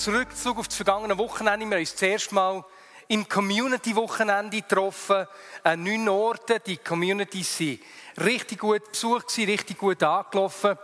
Zurückzug 0.00 0.58
auf 0.58 0.66
das 0.66 0.76
vergangene 0.76 1.18
Wochenende. 1.18 1.66
Wir 1.66 1.76
haben 1.76 1.80
uns 1.80 1.94
zuerst 1.94 2.32
mal 2.32 2.64
im 3.08 3.28
Community-Wochenende 3.28 4.62
getroffen, 4.62 5.26
an 5.62 5.82
neun 5.82 6.08
Orten. 6.08 6.58
Die 6.66 6.78
Communities 6.78 7.60
waren 7.60 7.78
richtig 8.24 8.60
gut 8.60 8.90
besucht, 8.90 9.36
richtig 9.36 9.76
gut 9.76 10.02
angelaufen. 10.02 10.78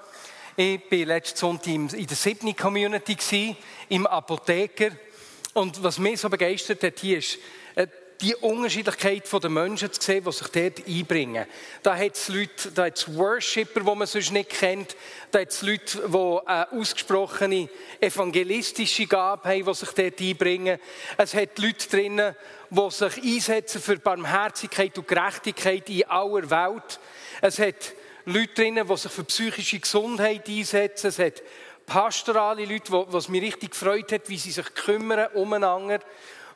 Ich 0.54 0.82
war 0.90 0.98
letzten 0.98 1.38
Sonntag 1.38 1.68
in 1.68 1.88
der 1.88 2.16
siebten 2.16 2.54
Community, 2.54 3.56
im 3.88 4.06
Apotheker. 4.06 4.90
Und 5.54 5.82
was 5.82 5.98
mich 5.98 6.20
so 6.20 6.28
begeistert 6.28 6.82
hat, 6.82 6.98
hier 7.00 7.16
ist, 7.16 7.38
die 8.20 8.34
Unterschiedlichkeit 8.34 9.30
der 9.30 9.50
Menschen 9.50 9.92
zu 9.92 10.00
sehen, 10.00 10.24
die 10.24 10.32
sich 10.32 10.48
dort 10.48 10.86
einbringen. 10.86 11.46
Da 11.82 11.96
hat 11.96 12.14
es 12.14 12.28
Leute, 12.28 12.70
da 12.74 12.86
hat 12.86 12.96
es 12.96 13.14
Worshipper, 13.14 13.80
die 13.80 13.94
man 13.94 14.06
sonst 14.06 14.32
nicht 14.32 14.50
kennt. 14.50 14.96
Da 15.30 15.40
hat 15.40 15.50
es 15.50 15.62
Leute, 15.62 16.08
die 16.08 16.46
eine 16.46 16.72
ausgesprochene 16.72 17.68
evangelistische 18.00 19.06
Gabe 19.06 19.48
haben, 19.48 19.64
die 19.64 19.74
sich 19.74 19.90
dort 19.90 20.20
einbringen. 20.20 20.78
Es 21.16 21.34
hat 21.34 21.58
Leute 21.58 21.88
drinnen, 21.88 22.34
die 22.70 22.90
sich 22.90 23.22
einsetzen 23.22 23.82
für 23.82 23.98
Barmherzigkeit 23.98 24.96
und 24.98 25.08
Gerechtigkeit 25.08 25.88
in 25.90 26.04
aller 26.04 26.50
Welt. 26.50 27.00
Es 27.42 27.58
hat 27.58 27.92
Leute 28.24 28.54
drinnen, 28.54 28.88
die 28.88 28.96
sich 28.96 29.12
für 29.12 29.24
psychische 29.24 29.78
Gesundheit 29.78 30.48
einsetzen. 30.48 31.08
Es 31.08 31.18
hat 31.18 31.42
pastorale 31.86 32.64
Leute, 32.64 32.92
was 32.92 33.28
mich 33.28 33.42
richtig 33.42 33.70
gefreut 33.70 34.10
hat, 34.10 34.28
wie 34.28 34.38
sie 34.38 34.50
sich 34.50 34.74
kümmern 34.74 35.28
umeinander. 35.34 36.00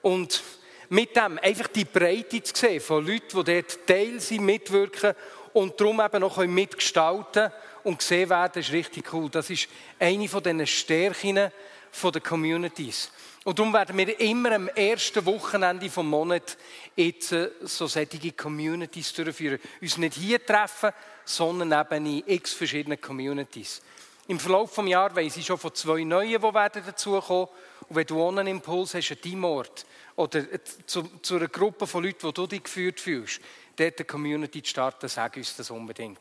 Und 0.03 0.43
mit 0.91 1.17
dem 1.17 1.39
einfach 1.39 1.69
die 1.69 1.85
Breite 1.85 2.43
zu 2.43 2.55
sehen 2.55 2.81
von 2.81 3.07
Leuten, 3.07 3.45
die 3.45 3.55
dort 3.55 3.87
Teil 3.87 4.21
sind, 4.21 4.45
mitwirken 4.45 5.15
und 5.53 5.81
darum 5.81 6.01
eben 6.01 6.21
noch 6.21 6.37
mitgestalten 6.39 7.51
und 7.85 7.99
gesehen 7.99 8.29
werden, 8.29 8.61
ist 8.61 8.73
richtig 8.73 9.13
cool. 9.13 9.31
Das 9.31 9.51
ist 9.51 9.69
eine 9.99 10.29
von 10.29 10.43
diesen 10.43 10.67
Stärken 10.67 11.35
der 11.35 12.21
Communities. 12.21 13.11
Und 13.45 13.59
darum 13.59 13.73
werden 13.73 13.97
wir 13.97 14.21
immer 14.21 14.53
am 14.53 14.69
ersten 14.69 15.25
Wochenende 15.25 15.89
vom 15.89 16.09
Monat 16.09 16.59
jetzt 16.95 17.33
äh, 17.33 17.51
so 17.63 17.87
solche 17.87 18.33
Communities 18.33 19.15
durchführen. 19.15 19.59
Uns 19.81 19.97
nicht 19.97 20.15
hier 20.15 20.45
treffen, 20.45 20.91
sondern 21.25 21.73
eben 21.81 22.07
in 22.07 22.23
x 22.27 22.53
verschiedenen 22.53 23.01
Communities. 23.01 23.81
Im 24.29 24.39
Verlauf 24.39 24.75
des 24.75 24.89
Jahres 24.89 25.17
weiss 25.17 25.37
ich 25.39 25.47
schon 25.47 25.59
von 25.59 25.75
zwei 25.75 26.05
neuen, 26.05 26.29
die 26.29 26.43
werden 26.43 26.83
dazukommen. 26.85 27.49
Und 27.91 27.97
wenn 27.97 28.07
du 28.07 28.29
einen 28.29 28.47
Impuls 28.47 28.95
hast 28.95 29.11
an 29.11 29.19
deinem 29.21 29.45
Ort 29.45 29.85
oder 30.15 30.45
zu, 30.87 31.03
zu 31.23 31.37
einer 31.37 31.49
Gruppe 31.49 31.89
von 31.89 32.05
Leuten, 32.05 32.23
wo 32.23 32.31
du 32.31 32.47
dich 32.47 32.63
geführt 32.63 33.01
fühlst, 33.01 33.41
dort 33.75 33.99
eine 33.99 34.05
Community 34.05 34.63
zu 34.63 34.71
starten, 34.71 35.09
sag 35.09 35.37
uns 35.37 35.57
das 35.57 35.73
unbedingt. 35.73 36.21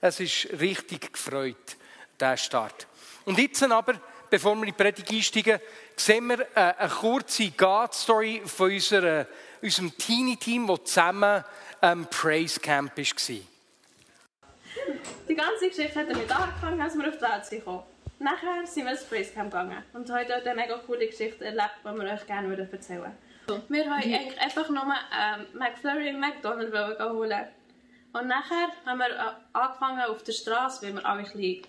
Es 0.00 0.20
ist 0.20 0.46
richtig 0.60 1.12
gefreut, 1.12 1.76
dieser 2.18 2.36
Start. 2.36 2.86
Und 3.24 3.36
jetzt 3.40 3.60
aber, 3.60 4.00
bevor 4.30 4.54
wir 4.54 4.60
in 4.60 4.66
die 4.66 4.72
Predigt 4.72 5.10
einsteigen, 5.10 5.58
sehen 5.96 6.28
wir 6.28 6.42
äh, 6.54 6.74
eine 6.78 6.88
kurze 6.88 7.50
God-Story 7.50 8.42
von 8.46 8.70
unserer, 8.70 9.26
unserem 9.60 9.96
Teenie-Team, 9.98 10.68
das 10.68 10.84
zusammen 10.84 11.44
am 11.80 12.06
Praise 12.06 12.60
Camp 12.60 12.96
war. 12.96 13.04
Die 15.28 15.34
ganze 15.34 15.68
Geschichte 15.68 15.98
hat 15.98 16.08
damit 16.08 16.30
angefangen, 16.30 16.80
als 16.80 16.94
wir 16.94 17.08
auf 17.08 17.16
die 17.16 17.22
Welt 17.22 17.64
kamen. 17.64 17.89
Nachher 18.22 18.66
sind 18.66 18.84
wir 18.84 18.92
ins 18.92 19.04
Praise 19.04 19.32
Camp 19.32 19.50
gegangen 19.50 19.82
und 19.94 20.10
haben 20.10 20.28
dort 20.28 20.46
eine 20.46 20.60
mega 20.60 20.76
coole 20.86 21.06
Geschichte 21.06 21.42
erlebt, 21.42 21.80
die 21.82 21.88
wir 21.88 22.12
euch 22.12 22.26
gerne 22.26 22.54
erzählen 22.54 23.14
würden. 23.46 23.62
Wir 23.70 23.84
haben 23.86 23.94
eigentlich 23.94 24.38
einfach 24.38 24.68
nur 24.68 24.82
ähm, 24.82 25.46
McFlurry 25.54 26.10
und 26.10 26.20
McDonald's 26.20 27.02
holen. 27.02 27.48
Und 28.12 28.26
nachher 28.26 28.68
haben 28.84 28.98
wir 28.98 29.08
äh, 29.08 29.32
angefangen 29.54 30.02
auf 30.02 30.22
der 30.22 30.32
Straße, 30.32 30.86
weil 30.86 30.94
wir 30.96 31.06
alle 31.06 31.20
ein 31.20 31.32
bisschen 31.32 31.62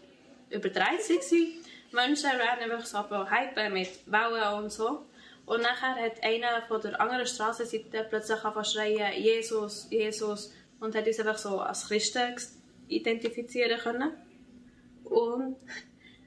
über 0.50 0.68
30 0.68 1.24
sind. 1.24 1.48
Menschen 1.94 2.32
werden 2.32 2.70
einfach 2.70 2.86
so 2.86 3.00
hypen 3.00 3.72
mit 3.72 4.12
Wellen 4.12 4.54
und 4.62 4.74
so. 4.74 5.06
Und 5.46 5.62
nachher 5.62 5.96
hat 5.96 6.22
einer 6.22 6.64
von 6.68 6.82
der 6.82 7.00
anderen 7.00 7.28
Straßenseite 7.28 8.08
plötzlich 8.10 8.44
angefangen 8.44 8.66
zu 8.66 8.74
schreien, 8.74 9.22
Jesus, 9.22 9.88
Jesus. 9.90 10.54
Und 10.82 10.96
hat 10.96 11.08
uns 11.08 11.20
einfach 11.22 11.38
so 11.38 11.62
als 11.62 11.88
Christen 11.88 12.36
identifizieren 12.90 13.80
können. 13.80 14.12
Und 15.06 15.56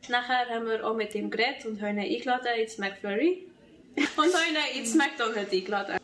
nachher 0.09 0.49
haben 0.49 0.67
wir 0.67 0.87
auch 0.87 0.95
mit 0.95 1.15
ihm 1.15 1.31
geredet 1.31 1.67
und 1.67 1.81
haben 1.81 1.99
ihn 1.99 2.15
eingeladen 2.15 2.49
ins 2.59 2.79
McFlurry. 2.79 3.47
und 3.97 4.35
haben 4.35 4.57
ihn 4.75 4.81
ins 4.81 4.95
McDonald's 4.95 5.53
eingeladen. 5.53 5.99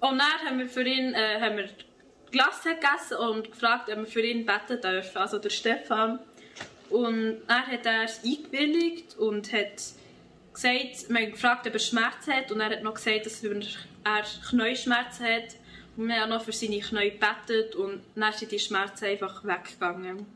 Und 0.00 0.18
dann 0.18 0.46
haben 0.46 0.58
wir 0.58 0.68
für 0.68 0.82
ihn 0.82 1.14
äh, 1.14 1.40
haben 1.40 1.56
wir 1.56 1.68
Glas 2.30 2.62
gegessen 2.62 3.18
und 3.18 3.50
gefragt, 3.52 3.90
ob 3.90 3.98
wir 3.98 4.06
für 4.06 4.22
ihn 4.22 4.46
beten 4.46 4.80
dürfen, 4.80 5.18
also 5.18 5.38
der 5.38 5.50
Stefan. 5.50 6.18
Und 6.88 7.42
er 7.46 7.66
hat 7.66 7.86
er 7.86 8.00
eingewilligt 8.00 9.16
und 9.16 9.52
hat 9.52 9.82
gesagt, 10.52 11.08
wir 11.08 11.20
haben 11.20 11.32
gefragt, 11.32 11.66
ob 11.66 11.74
er 11.74 11.78
Schmerzen 11.78 12.32
hat 12.32 12.50
und 12.50 12.60
er 12.60 12.70
hat 12.70 12.82
noch 12.82 12.94
gesagt, 12.94 13.26
dass 13.26 13.42
er 13.44 14.22
Knieschmerzen 14.50 15.26
hat 15.26 15.56
und 15.96 16.08
wir 16.08 16.20
haben 16.20 16.30
noch 16.30 16.42
für 16.42 16.52
seine 16.52 16.80
Knie 16.80 17.10
gebetet 17.10 17.74
und 17.74 18.02
dann 18.14 18.32
sind 18.32 18.50
die 18.50 18.58
Schmerzen 18.58 19.04
einfach 19.06 19.44
weggegangen. 19.44 20.26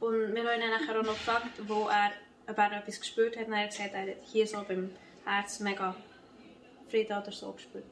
Und 0.00 0.34
wir 0.34 0.42
haben 0.42 0.60
ihn 0.60 0.70
nachher 0.70 0.98
auch 0.98 1.04
noch 1.04 1.14
gefragt, 1.14 1.50
wo 1.66 1.88
er, 1.88 2.12
ob 2.52 2.58
er 2.58 2.78
etwas 2.78 3.00
gespürt 3.00 3.36
hat. 3.36 3.46
Und 3.46 3.52
er 3.54 3.64
hat 3.64 3.70
gesagt, 3.70 3.94
er 3.94 4.02
hat 4.02 4.16
hier 4.30 4.46
so 4.46 4.64
beim 4.66 4.90
Herz 5.24 5.60
mega 5.60 5.94
Frieden 6.88 7.18
oder 7.18 7.32
so 7.32 7.52
gespürt. 7.52 7.84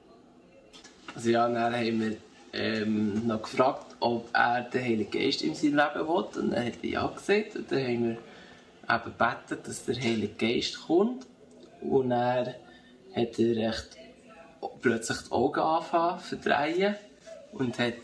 Also 1.15 1.31
ja, 1.31 1.49
dann 1.49 1.75
haben 1.75 2.01
wir 2.01 2.17
ähm, 2.53 3.27
noch 3.27 3.43
gefragt, 3.43 3.97
ob 4.01 4.29
er 4.33 4.63
den 4.63 4.85
Heiligen 4.85 5.11
Geist 5.11 5.43
in 5.43 5.55
seinem 5.55 5.77
Leben 5.77 6.09
will. 6.09 6.43
Und 6.43 6.53
er 6.53 6.67
hat 6.67 6.85
ja 6.85 7.07
gesagt. 7.07 7.57
Und 7.57 7.73
dann 7.73 7.83
haben 7.83 8.05
wir 8.05 8.95
eben 8.95 9.05
gebeten, 9.05 9.59
dass 9.65 9.85
der 9.85 9.97
Heilige 9.97 10.35
Geist 10.35 10.87
kommt. 10.87 11.27
Und 11.81 12.13
er 12.13 12.55
hat 13.15 13.39
er 13.39 13.57
recht 13.57 13.97
plötzlich 14.83 15.19
die 15.27 15.33
Augen 15.33 15.61
anfangen 15.61 16.21
zu 16.21 16.39
verdrehen 16.39 16.97
und 17.53 17.79
hat 17.79 17.95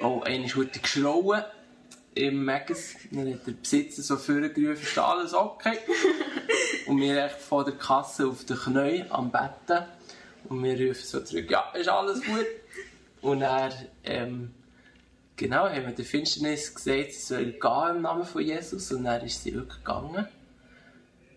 auch 0.00 0.22
eine 0.22 0.48
Schurte 0.48 0.80
geschrauen 0.80 1.44
im 2.16 2.44
Magazin. 2.44 3.32
Hat 3.32 3.46
der 3.46 3.52
Besitzer 3.52 4.02
so 4.02 4.16
vorgerufen, 4.16 4.82
ist 4.82 4.98
alles 4.98 5.34
okay? 5.34 5.78
und 6.86 7.00
wir 7.00 7.26
echt 7.26 7.36
vor 7.36 7.64
der 7.64 7.74
Kasse 7.74 8.26
auf 8.26 8.44
den 8.44 8.56
Knien 8.56 9.06
am 9.10 9.30
Betten 9.30 9.84
und 10.48 10.62
wir 10.62 10.74
rufen 10.74 11.04
so 11.04 11.20
zurück, 11.20 11.50
ja, 11.50 11.70
ist 11.74 11.88
alles 11.88 12.22
gut? 12.22 12.46
und 13.22 13.42
er 13.42 13.72
ähm, 14.04 14.54
genau, 15.36 15.68
haben 15.68 15.86
wir 15.86 15.92
der 15.92 16.04
Finsternis 16.04 16.74
gesagt, 16.74 17.12
sie 17.12 17.20
soll 17.34 17.52
gehen 17.52 17.96
im 17.96 18.02
Namen 18.02 18.24
von 18.24 18.42
Jesus 18.42 18.92
und 18.92 19.04
dann 19.04 19.24
ist 19.24 19.42
sie 19.42 19.54
wirklich 19.54 19.78
gegangen. 19.78 20.26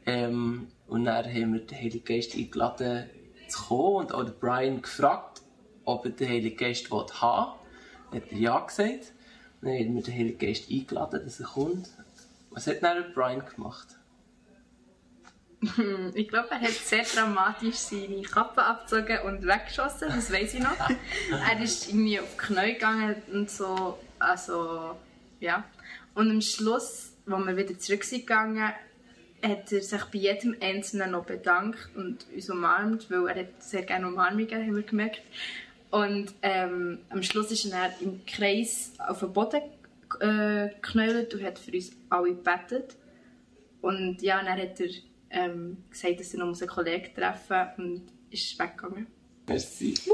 Ähm, 0.06 0.68
und 0.88 1.06
dann 1.06 1.26
haben 1.26 1.54
wir 1.54 1.62
den 1.62 1.78
Heiligen 1.78 2.06
Geist 2.06 2.36
eingeladen, 2.36 3.10
zu 3.48 3.64
kommen 3.64 3.96
und 3.96 4.14
auch 4.14 4.30
Brian 4.40 4.82
gefragt, 4.82 5.42
ob 5.86 6.06
er 6.06 6.12
den 6.12 6.30
Heiligen 6.30 6.58
Geist 6.58 6.90
haben 6.92 7.54
will. 8.12 8.22
Hat 8.22 8.32
er 8.32 8.38
ja 8.38 8.60
gesagt. 8.60 9.14
Dann 9.62 9.72
haben 9.72 9.96
wir 9.96 10.04
den 10.04 10.14
Heiligen 10.14 10.40
Geist 10.40 10.70
eingeladen, 10.70 11.22
dass 11.24 11.40
er 11.40 11.48
kommt. 11.48 11.90
Was 12.52 12.68
hat 12.68 12.82
dann 12.82 13.14
Brian 13.14 13.44
gemacht? 13.56 13.88
Ich 16.14 16.30
glaube, 16.30 16.52
er 16.52 16.62
hat 16.62 16.70
sehr 16.70 17.04
dramatisch 17.04 17.76
seine 17.76 18.22
Kappe 18.22 18.64
abgezogen 18.64 19.20
und 19.26 19.46
weggeschossen, 19.46 20.08
das 20.08 20.32
weiß 20.32 20.54
ich 20.54 20.62
noch. 20.62 20.78
er 21.50 21.62
ist 21.62 21.90
irgendwie 21.90 22.20
auf 22.20 22.30
die 22.34 22.38
Knie 22.38 22.74
gegangen 22.74 23.16
und 23.34 23.50
so, 23.50 23.98
also, 24.20 24.96
ja. 25.42 25.66
Und 26.16 26.32
am 26.32 26.42
Schluss, 26.42 27.12
als 27.30 27.46
wir 27.46 27.58
wieder 27.58 27.78
zurück 27.78 28.06
sind 28.06 28.22
gegangen, 28.22 28.72
hat 29.44 29.72
er 29.72 29.82
sich 29.82 30.04
bei 30.06 30.20
jedem 30.20 30.56
Einzelnen 30.62 31.12
noch 31.12 31.26
bedankt 31.26 31.90
und 31.96 32.26
uns 32.34 32.50
umarmt, 32.50 33.12
weil 33.12 33.28
er 33.28 33.44
hat 33.44 33.62
sehr 33.64 33.84
gerne 33.84 34.08
Umarmungen, 34.08 34.50
haben 34.50 34.76
wir 34.76 34.84
gemerkt. 34.84 35.22
Und 35.92 36.34
ähm, 36.44 37.00
am 37.10 37.24
Schluss 37.24 37.50
ist 37.52 37.66
er 37.66 37.92
im 38.00 38.24
Kreis 38.26 38.94
auf 39.00 39.20
den 39.20 39.34
Boden 39.34 39.64
äh, 40.20 40.70
geknüllt 40.76 41.34
und 41.34 41.44
hat 41.44 41.58
für 41.58 41.72
uns 41.72 41.92
alle 42.10 42.36
gebetet. 42.36 42.96
Und 43.82 44.22
ja, 44.22 44.44
dann 44.44 44.60
hat 44.60 44.80
er 44.80 44.90
ähm, 45.32 45.84
gesagt, 45.90 46.20
dass 46.20 46.32
er 46.34 46.46
noch 46.46 46.60
einen 46.60 46.70
Kollegen 46.70 47.16
treffen 47.16 47.70
und 47.78 48.12
ist 48.30 48.60
weggegangen. 48.60 49.08
Merci. 49.48 49.96
Uh, 50.06 50.12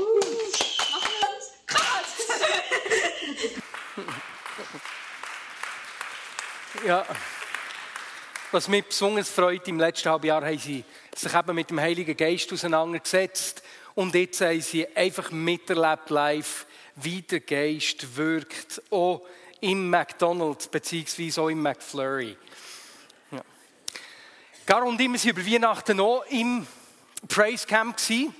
uh. 0.00 0.20
Machen 0.92 1.12
wir 1.18 1.28
das? 1.34 1.52
ja. 6.86 7.04
Was 8.52 8.68
mich 8.68 8.84
besonders 8.84 9.28
freut, 9.28 9.68
im 9.68 9.78
letzten 9.78 10.10
halben 10.10 10.26
Jahr 10.26 10.44
haben 10.44 10.58
sie 10.58 10.84
sich 11.14 11.34
eben 11.34 11.54
mit 11.54 11.70
dem 11.70 11.78
Heiligen 11.78 12.16
Geist 12.16 12.52
auseinandergesetzt 12.52 13.59
und 13.94 14.14
jetzt 14.14 14.40
haben 14.40 14.60
sie 14.60 14.86
einfach 14.96 15.30
miterlebt 15.30 16.10
live, 16.10 16.66
wie 16.96 17.22
der 17.22 17.40
Geist 17.40 18.16
wirkt, 18.16 18.82
auch 18.90 19.22
im 19.60 19.90
McDonald's 19.90 20.68
beziehungsweise 20.68 21.42
auch 21.42 21.48
im 21.48 21.62
McFlurry. 21.62 22.36
Gar 24.66 24.84
und 24.84 25.00
immer 25.00 25.18
sind 25.18 25.36
über 25.36 25.44
Weihnachten 25.44 25.98
auch 26.00 26.24
im 26.26 26.66
Praise 27.28 27.66
Camp 27.66 27.96
gewesen. 27.96 28.34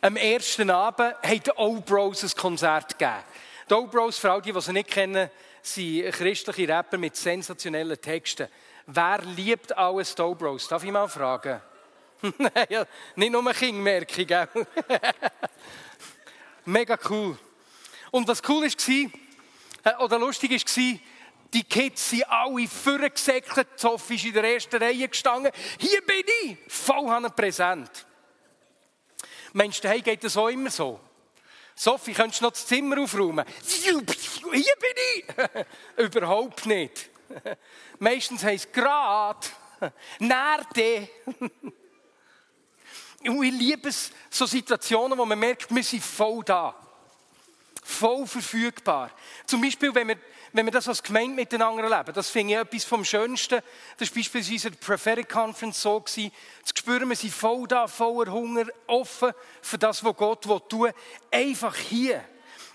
Am 0.00 0.16
ersten 0.16 0.68
Abend 0.68 1.14
hat 1.22 1.46
die 1.46 1.50
O-Bros 1.56 2.22
ein 2.22 2.30
Konzert 2.36 2.98
gegeben. 2.98 3.24
Die 3.70 3.74
O-Bros, 3.74 4.18
für 4.18 4.30
all 4.30 4.42
die, 4.42 4.52
die 4.52 4.60
sie 4.60 4.72
nicht 4.74 4.90
kennen, 4.90 5.30
sind 5.62 6.12
christliche 6.12 6.68
Rapper 6.68 6.98
mit 6.98 7.16
sensationellen 7.16 7.98
Texten. 7.98 8.48
Wer 8.86 9.22
liebt 9.22 9.76
alles 9.76 10.14
die 10.14 10.34
bros 10.34 10.68
Darf 10.68 10.84
ich 10.84 10.90
mal 10.90 11.08
fragen? 11.08 11.62
ja, 12.68 12.86
nicht 13.16 13.32
nur 13.32 13.52
King, 13.52 13.82
merke 13.82 14.24
gell? 14.24 14.48
Mega 16.64 16.98
cool. 17.10 17.38
Und 18.10 18.28
was 18.28 18.42
cool 18.48 18.64
war, 18.64 19.92
äh, 19.92 19.96
oder 20.02 20.18
lustig 20.18 20.52
war, 20.52 20.98
die 21.52 21.64
Kids 21.64 22.10
sind 22.10 22.28
alle 22.28 22.66
vorgesäckelt. 22.66 23.68
Sophie 23.76 24.16
ist 24.16 24.24
in 24.24 24.32
der 24.32 24.44
ersten 24.44 24.76
Reihe 24.76 25.08
gestanden. 25.08 25.52
Hier 25.78 26.00
bin 26.02 26.24
ich! 26.44 26.58
Voll 26.68 27.08
an 27.10 27.32
Präsent. 27.34 28.06
Meinst 29.52 29.84
du, 29.84 29.88
hey, 29.88 30.00
geht 30.00 30.24
das 30.24 30.36
auch 30.36 30.48
immer 30.48 30.70
so? 30.70 30.98
Sophie, 31.76 32.12
könntest 32.12 32.40
du 32.40 32.46
noch 32.46 32.52
das 32.52 32.66
Zimmer 32.66 33.00
aufräumen? 33.00 33.44
Hier 33.64 34.02
bin 34.02 34.96
ich! 35.16 35.24
Überhaupt 35.96 36.66
nicht. 36.66 37.10
Meistens 37.98 38.42
heisst 38.42 38.66
es 38.66 38.72
gerade, 38.72 39.46
Nerde. 40.18 41.08
Und 43.26 43.42
ich 43.42 43.52
liebe 43.52 43.88
es, 43.88 44.10
so 44.30 44.46
Situationen, 44.46 45.16
wo 45.16 45.24
man 45.24 45.38
merkt, 45.38 45.74
wir 45.74 45.82
sind 45.82 46.02
voll 46.02 46.42
da. 46.44 46.74
Voll 47.82 48.26
verfügbar. 48.26 49.10
Zum 49.46 49.60
Beispiel, 49.60 49.94
wenn 49.94 50.08
wir, 50.08 50.16
wenn 50.52 50.66
wir 50.66 50.72
das 50.72 50.88
als 50.88 51.02
Gemeinde 51.02 51.34
miteinander 51.34 51.84
erleben. 51.84 52.14
Das 52.14 52.30
finde 52.30 52.54
ich 52.54 52.60
etwas 52.60 52.84
vom 52.84 53.04
Schönsten. 53.04 53.60
Das 53.98 54.08
war 54.10 54.14
beispielsweise 54.14 54.70
der 54.70 54.78
Prophetic 54.78 55.28
Conference 55.28 55.82
so. 55.82 56.00
Gewesen. 56.00 56.32
Zu 56.64 56.72
spüren, 56.76 57.08
wir 57.08 57.16
sind 57.16 57.34
voll 57.34 57.66
da, 57.66 57.86
voller 57.86 58.32
Hunger, 58.32 58.66
offen 58.86 59.32
für 59.60 59.78
das, 59.78 60.02
was 60.04 60.16
Gott 60.16 60.42
tun 60.42 60.82
will. 60.82 60.94
Einfach 61.30 61.76
hier. 61.76 62.24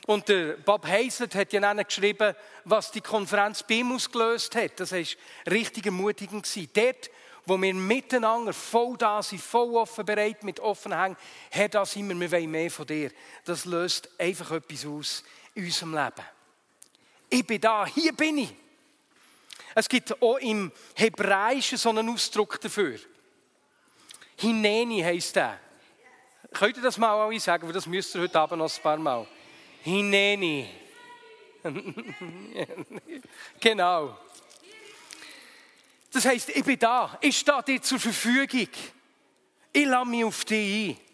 Und 0.10 0.28
der 0.28 0.54
Bob 0.54 0.88
Hazlett 0.88 1.36
hat 1.36 1.54
ja 1.54 1.60
dann 1.60 1.78
geschrieben, 1.78 2.34
was 2.66 2.92
die 2.92 3.02
Konferenz 3.02 3.62
BIM 3.62 3.92
ausgelöst 3.92 4.56
hat. 4.56 4.80
Das 4.80 4.92
war 4.92 5.04
richtig 5.50 5.86
ermutigend. 5.86 6.48
Dort, 6.75 7.10
wo 7.50 7.62
wir 7.62 7.74
miteinander 7.74 8.54
voll 8.54 8.96
da 8.96 9.22
sind, 9.22 9.42
voll 9.42 9.75
offen 9.75 10.06
bereit, 10.06 10.44
mit 10.44 10.60
offenen 10.60 11.00
Hängen, 11.00 11.18
Herr, 11.50 11.68
da 11.68 11.86
sind 11.86 12.07
wir, 12.07 12.19
wir 12.19 12.31
wollen 12.31 12.51
mehr 12.51 12.72
von 12.72 12.86
dir. 12.86 13.12
Das 13.44 13.66
löst 13.66 14.10
einfach 14.19 14.51
etwas 14.51 14.86
aus 14.86 15.24
in 15.56 15.66
unserem 15.66 15.94
Leben. 15.96 16.25
Ich 17.30 17.46
bin 17.46 17.60
da, 17.60 17.86
hier 17.86 18.13
bin 18.13 18.38
ich. 18.38 18.54
Es 19.75 19.90
gibt 19.90 20.22
auch 20.22 20.38
im 20.38 20.72
Hebräischen 20.96 21.78
so 21.78 21.90
einen 21.90 22.10
Ausdruck 22.10 22.60
dafür. 22.62 23.00
Hineni 24.38 25.02
heisst 25.02 25.36
der. 25.36 25.60
Könnt 26.54 26.78
ihr 26.78 26.84
das 26.84 26.98
mal 26.98 27.13
alle 27.13 27.40
sagen? 27.40 27.68
Weil 27.68 27.74
das 27.74 27.86
müsst 27.86 28.16
ihr 28.16 28.22
heute 28.22 28.40
Abend 28.40 28.60
noch 28.60 28.74
ein 28.74 28.81
paar 28.81 28.98
Mal. 28.98 29.28
Hineni. 29.84 30.69
genau. 33.60 34.18
Das 36.11 36.25
heißt, 36.25 36.50
ich 36.50 36.63
bin 36.63 36.79
da, 36.79 37.17
ich 37.21 37.38
stehe 37.38 37.63
dir 37.63 37.81
zur 37.81 38.00
Verfügung. 38.00 38.69
Ich 39.71 39.85
lasse 39.85 40.09
mich 40.09 40.25
auf 40.25 40.45
dich 40.45 40.89
ein. 40.89 41.09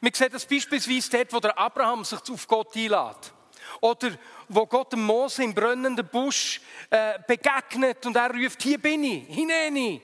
Wir 0.00 0.12
sehen 0.14 0.30
das 0.32 0.46
beispielsweise 0.46 1.10
dort, 1.10 1.32
wo 1.32 1.40
der 1.40 1.58
Abraham 1.58 2.04
sich 2.04 2.20
auf 2.30 2.46
Gott 2.46 2.74
einlädt. 2.76 3.32
Oder 3.80 4.10
wo 4.48 4.66
Gott 4.66 4.92
dem 4.92 5.04
Mose 5.04 5.42
im 5.42 5.54
brennenden 5.54 6.06
Busch 6.06 6.60
äh, 6.90 7.18
begegnet 7.26 8.04
und 8.06 8.16
er 8.16 8.30
ruft, 8.30 8.62
hier 8.62 8.78
bin 8.78 9.04
ich, 9.04 9.26
hineni. 9.28 10.00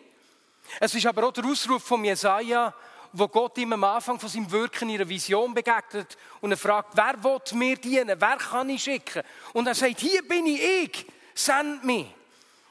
Es 0.80 0.94
ist 0.94 1.06
aber 1.06 1.26
auch 1.26 1.32
der 1.32 1.44
Ausruf 1.44 1.82
von 1.84 2.04
Jesaja, 2.04 2.74
wo 3.12 3.28
Gott 3.28 3.56
ihm 3.58 3.72
am 3.72 3.84
Anfang 3.84 4.18
von 4.18 4.28
seinem 4.28 4.50
Wirken 4.50 4.88
in 4.88 4.96
einer 4.96 5.08
Vision 5.08 5.54
begegnet 5.54 6.16
und 6.40 6.50
er 6.50 6.56
fragt, 6.56 6.96
wer 6.96 7.22
will 7.22 7.40
mir 7.54 7.76
dienen, 7.76 8.20
wer 8.20 8.36
kann 8.36 8.68
ich 8.70 8.82
schicken? 8.82 9.22
Und 9.52 9.66
er 9.66 9.74
sagt, 9.74 10.00
hier 10.00 10.26
bin 10.26 10.46
ich, 10.46 10.62
ich, 10.62 11.06
send 11.34 11.84
mich. 11.84 12.06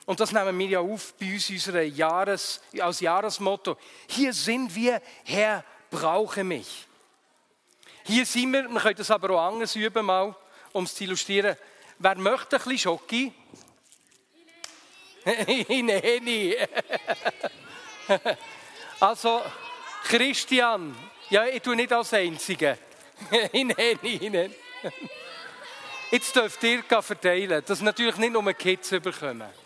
Und 0.05 0.19
das 0.19 0.31
nehmen 0.31 0.57
wir 0.59 0.67
ja 0.67 0.79
auf 0.79 1.13
bei 1.15 1.33
uns 1.33 1.49
unserer 1.49 1.81
Jahres, 1.81 2.61
als 2.79 2.99
Jahresmotto. 2.99 3.77
Hier 4.07 4.33
sind 4.33 4.73
wir, 4.75 5.01
Herr, 5.23 5.63
brauche 5.89 6.43
mich. 6.43 6.87
Hier 8.03 8.25
sind 8.25 8.53
wir, 8.53 8.69
man 8.69 8.81
könnte 8.83 8.97
das 8.97 9.09
aber 9.09 9.31
auch 9.31 9.51
anders 9.51 9.75
üben, 9.75 10.05
mal, 10.05 10.35
um 10.73 10.83
es 10.83 10.93
zu 10.93 11.05
illustrieren. 11.05 11.57
Wer 11.97 12.17
möchte 12.17 12.57
ein 12.57 12.61
bisschen 12.61 12.77
Schoki? 12.77 13.33
Nein, 15.25 16.53
Also, 18.99 19.41
Christian, 20.03 20.95
ja, 21.29 21.45
ich 21.45 21.61
tue 21.61 21.75
nicht 21.75 21.91
als 21.91 22.13
Einzige. 22.13 22.77
nein, 23.31 23.73
nein. 24.31 24.55
Jetzt 26.11 26.35
dürft 26.35 26.63
ihr 26.63 26.83
verteilen, 26.83 27.63
dass 27.65 27.81
natürlich 27.81 28.17
nicht 28.17 28.33
nur 28.33 28.53
Kids 28.53 28.91
überkommen. 28.91 29.64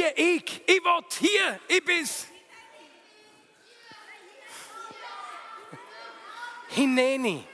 Hier, 0.00 0.16
ich, 0.16 0.62
ich 0.66 0.82
will, 0.82 1.04
hier, 1.18 1.60
ich 1.68 1.84
bin's. 1.84 2.26
Hineni. 6.68 7.44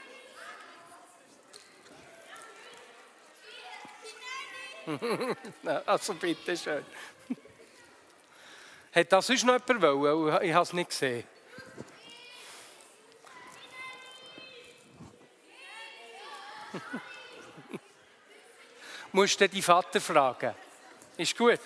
also 5.85 6.13
bitte 6.13 6.55
schön. 6.55 6.85
Hat 8.95 9.11
das 9.11 9.27
sonst 9.27 9.43
noch 9.43 9.59
jemand 9.67 9.81
wollen? 9.81 10.41
Ich 10.41 10.53
habe 10.53 10.63
es 10.63 10.71
nicht 10.71 10.89
gesehen. 10.89 11.25
Musst 19.11 19.41
du 19.41 19.49
die 19.49 19.61
Vater 19.61 19.99
fragen. 19.99 20.55
Ist 21.17 21.37
gut. 21.37 21.59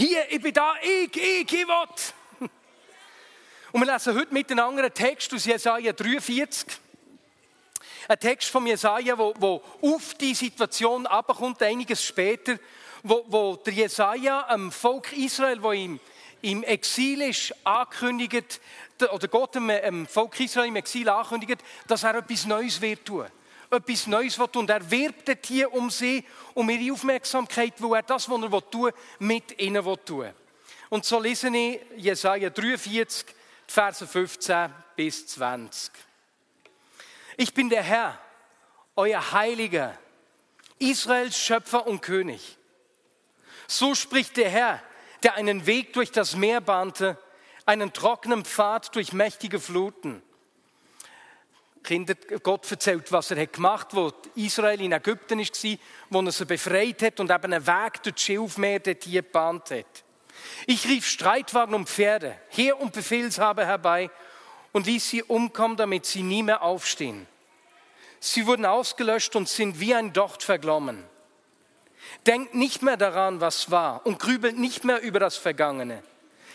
Hier, 0.00 0.30
ich 0.30 0.40
bin 0.40 0.54
da, 0.54 0.74
ich, 0.80 1.16
ich, 1.16 1.52
ich 1.52 1.66
will. 1.66 2.48
Und 3.72 3.80
wir 3.84 3.92
lesen 3.92 4.14
heute 4.14 4.32
miteinander 4.32 4.84
einen 4.84 4.94
Text 4.94 5.34
aus 5.34 5.44
Jesaja 5.44 5.92
43. 5.92 6.68
Ein 8.06 8.20
Text 8.20 8.48
von 8.48 8.64
Jesaja, 8.64 9.18
wo, 9.18 9.34
wo 9.40 9.60
auf 9.82 10.14
die 10.14 10.34
Situation 10.34 11.04
abkommt, 11.08 11.60
einiges 11.64 12.04
später 12.04 12.60
wo, 13.02 13.24
wo 13.26 13.56
der 13.56 13.72
Jesaja 13.72 14.46
am 14.48 14.70
Volk 14.70 15.12
Israel, 15.14 15.60
wo 15.60 15.72
im, 15.72 15.98
im 16.42 16.62
Exil 16.62 17.22
ist, 17.22 17.52
ankündigt, 17.64 18.60
oder 19.10 19.26
Gott 19.26 19.56
dem, 19.56 20.06
Volk 20.06 20.38
Israel 20.38 20.68
im 20.68 20.76
Exil 20.76 21.08
ankündigt, 21.08 21.60
dass 21.88 22.04
er 22.04 22.14
etwas 22.14 22.46
Neues 22.46 22.80
wird 22.80 23.04
tun. 23.04 23.26
Etwas 23.70 24.06
Neues 24.06 24.36
tun. 24.36 24.48
Und 24.54 24.70
er 24.70 24.90
wirbt 24.90 25.46
hier 25.46 25.72
um 25.72 25.90
sie, 25.90 26.24
um 26.54 26.68
ihre 26.70 26.92
Aufmerksamkeit, 26.92 27.74
wo 27.78 27.94
er 27.94 28.02
das, 28.02 28.28
was 28.28 28.42
er 28.42 28.70
tun 28.70 28.84
will, 28.84 28.94
mit 29.18 29.60
ihnen 29.60 29.84
will 29.84 29.96
tun. 29.98 30.32
Und 30.88 31.04
so 31.04 31.20
lese 31.20 31.48
ich 31.48 31.80
Jesaja 31.96 32.50
43, 32.50 33.26
Verse 33.66 34.06
15 34.06 34.72
bis 34.96 35.26
20. 35.26 35.92
Ich 37.36 37.52
bin 37.52 37.68
der 37.68 37.82
Herr, 37.82 38.18
euer 38.96 39.32
Heiliger, 39.32 39.96
Israels 40.78 41.38
Schöpfer 41.38 41.86
und 41.86 42.00
König. 42.00 42.56
So 43.66 43.94
spricht 43.94 44.36
der 44.38 44.48
Herr, 44.48 44.82
der 45.22 45.34
einen 45.34 45.66
Weg 45.66 45.92
durch 45.92 46.10
das 46.10 46.34
Meer 46.34 46.60
bahnte, 46.60 47.18
einen 47.66 47.92
trockenen 47.92 48.44
Pfad 48.44 48.94
durch 48.94 49.12
mächtige 49.12 49.60
Fluten. 49.60 50.22
Kinder, 51.88 52.14
Gott 52.42 52.70
erzählt, 52.70 53.10
was 53.10 53.30
er 53.30 53.46
gemacht 53.46 53.86
hat, 53.86 53.94
wo 53.94 54.12
Israel 54.34 54.78
in 54.78 54.92
Ägypten 54.92 55.38
war, 55.38 55.78
wo 56.10 56.20
er 56.20 56.32
sie 56.32 56.44
befreit 56.44 57.00
hat 57.00 57.18
und 57.18 57.30
eben 57.30 57.50
einen 57.50 57.66
Weg 57.66 58.02
durch 58.02 58.14
das 58.14 58.20
Schilfmeer 58.20 58.80
dort 58.80 59.04
hier 59.04 59.22
gebahnt 59.22 59.70
hat. 59.70 60.04
Ich 60.66 60.86
rief 60.86 61.06
Streitwagen 61.06 61.74
und 61.74 61.88
Pferde, 61.88 62.36
Heer 62.50 62.78
und 62.78 62.92
Befehlshaber 62.92 63.64
herbei 63.64 64.10
und 64.72 64.84
ließ 64.84 65.08
sie 65.08 65.22
umkommen, 65.22 65.78
damit 65.78 66.04
sie 66.04 66.22
nie 66.22 66.42
mehr 66.42 66.60
aufstehen. 66.60 67.26
Sie 68.20 68.46
wurden 68.46 68.66
ausgelöscht 68.66 69.34
und 69.34 69.48
sind 69.48 69.80
wie 69.80 69.94
ein 69.94 70.12
Docht 70.12 70.42
verglommen. 70.42 71.02
Denkt 72.26 72.54
nicht 72.54 72.82
mehr 72.82 72.98
daran, 72.98 73.40
was 73.40 73.70
war 73.70 74.04
und 74.04 74.18
grübelt 74.18 74.58
nicht 74.58 74.84
mehr 74.84 75.00
über 75.00 75.20
das 75.20 75.38
Vergangene. 75.38 76.02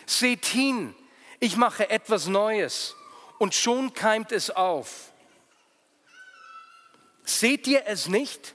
Seht 0.06 0.46
hin, 0.46 0.94
ich 1.40 1.56
mache 1.56 1.90
etwas 1.90 2.28
Neues 2.28 2.94
und 3.38 3.52
schon 3.52 3.94
keimt 3.94 4.30
es 4.30 4.50
auf. 4.50 5.10
Seht 7.24 7.66
ihr 7.66 7.84
es 7.86 8.08
nicht? 8.08 8.54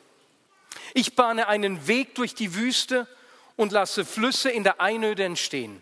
Ich 0.93 1.15
bahne 1.15 1.47
einen 1.47 1.87
Weg 1.87 2.15
durch 2.15 2.35
die 2.35 2.55
Wüste 2.55 3.07
und 3.55 3.71
lasse 3.71 4.05
Flüsse 4.05 4.49
in 4.49 4.63
der 4.63 4.79
Einöde 4.79 5.23
entstehen. 5.23 5.81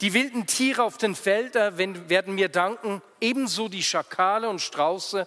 Die 0.00 0.12
wilden 0.12 0.46
Tiere 0.46 0.84
auf 0.84 0.98
den 0.98 1.16
Feldern 1.16 1.78
werden 2.08 2.34
mir 2.34 2.48
danken, 2.48 3.02
ebenso 3.20 3.68
die 3.68 3.82
Schakale 3.82 4.48
und 4.48 4.60
Strauße, 4.60 5.26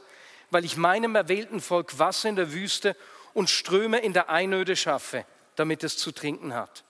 weil 0.50 0.64
ich 0.64 0.78
meinem 0.78 1.16
erwählten 1.16 1.60
Volk 1.60 2.00
Wasser 2.00 2.30
in 2.30 2.36
der 2.36 2.54
Wüste 2.54 2.96
und 3.34 3.50
Ströme 3.50 4.00
in 4.00 4.14
der 4.14 4.30
Einöde 4.30 4.76
schaffe, 4.76 5.26
damit 5.56 5.84
es 5.84 5.98
zu 5.98 6.12
trinken 6.12 6.54
hat. 6.54 6.84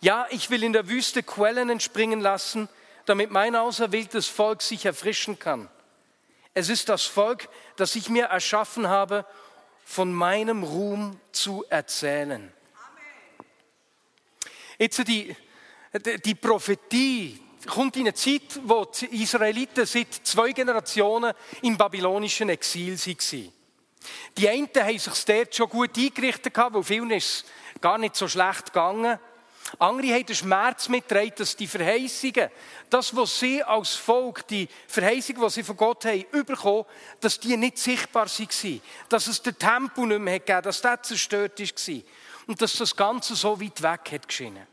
Ja, 0.00 0.26
ich 0.30 0.50
will 0.50 0.62
in 0.62 0.72
der 0.72 0.88
Wüste 0.88 1.22
Quellen 1.22 1.70
entspringen 1.70 2.20
lassen, 2.20 2.68
damit 3.06 3.30
mein 3.30 3.56
auserwähltes 3.56 4.26
Volk 4.26 4.62
sich 4.62 4.84
erfrischen 4.84 5.38
kann. 5.38 5.68
Es 6.54 6.68
ist 6.68 6.88
das 6.88 7.04
Volk, 7.04 7.48
das 7.76 7.94
ich 7.94 8.08
mir 8.08 8.26
erschaffen 8.26 8.88
habe, 8.88 9.24
von 9.84 10.12
meinem 10.12 10.62
Ruhm 10.62 11.18
zu 11.32 11.64
erzählen. 11.68 12.52
Jetzt 14.78 15.06
die, 15.06 15.36
die 16.24 16.34
Prophetie 16.34 17.40
kommt 17.66 17.96
in 17.96 18.02
eine 18.02 18.14
Zeit, 18.14 18.60
wo 18.64 18.84
die 18.84 19.22
Israeliten 19.22 19.84
seit 19.84 20.14
zwei 20.22 20.52
Generationen 20.52 21.34
im 21.62 21.76
babylonischen 21.76 22.48
Exil 22.48 22.98
waren. 22.98 23.52
Die 24.38 24.48
einen 24.48 24.68
haben 24.74 24.98
sich 24.98 25.24
dort 25.24 25.54
schon 25.54 25.68
gut 25.68 25.96
eingerichtet, 25.96 26.56
weil 26.56 26.82
vielen 26.82 27.10
ist 27.10 27.44
es 27.74 27.80
gar 27.80 27.98
nicht 27.98 28.16
so 28.16 28.28
schlecht 28.28 28.66
gegangen. 28.66 29.18
Andere 29.78 30.14
haben 30.14 30.26
den 30.26 30.36
Schmerz 30.36 30.88
mitgetragen, 30.88 31.32
dass 31.36 31.54
die 31.54 31.66
Verheißungen, 31.66 32.50
das, 32.88 33.14
was 33.14 33.38
sie 33.38 33.62
als 33.62 33.94
Volk, 33.94 34.46
die 34.48 34.68
Verheißungen, 34.88 35.42
die 35.42 35.50
sie 35.50 35.62
von 35.62 35.76
Gott 35.76 36.04
haben, 36.04 36.24
bekommen, 36.44 36.86
dass 37.20 37.38
die 37.38 37.56
nicht 37.56 37.78
sichtbar 37.78 38.26
waren. 38.26 38.82
Dass 39.08 39.26
es 39.26 39.42
den 39.42 39.58
Tempel 39.58 40.06
nicht 40.06 40.20
mehr 40.20 40.40
gegeben 40.40 40.62
dass 40.62 40.80
der 40.80 41.02
zerstört 41.02 41.60
war. 41.60 42.02
Und 42.46 42.60
dass 42.60 42.72
das 42.72 42.96
Ganze 42.96 43.36
so 43.36 43.60
weit 43.60 43.80
weg 43.82 44.12
hat 44.12 44.26
geschienen. 44.26 44.66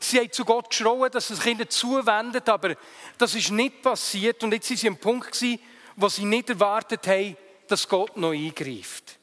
Sie 0.00 0.18
haben 0.18 0.32
zu 0.32 0.44
Gott 0.44 0.70
geschrien, 0.70 1.10
dass 1.12 1.30
es 1.30 1.44
ihnen 1.44 1.68
zuwendet, 1.68 2.48
aber 2.48 2.76
das 3.18 3.34
ist 3.34 3.50
nicht 3.50 3.82
passiert. 3.82 4.42
Und 4.42 4.52
jetzt 4.52 4.68
sind 4.68 4.78
sie 4.78 4.88
am 4.88 4.96
Punkt 4.96 5.32
gewesen, 5.32 5.60
wo 5.96 6.08
sie 6.08 6.24
nicht 6.24 6.50
erwartet 6.50 7.06
haben, 7.06 7.36
dass 7.68 7.88
Gott 7.88 8.16
noch 8.16 8.32
eingreift. 8.32 9.18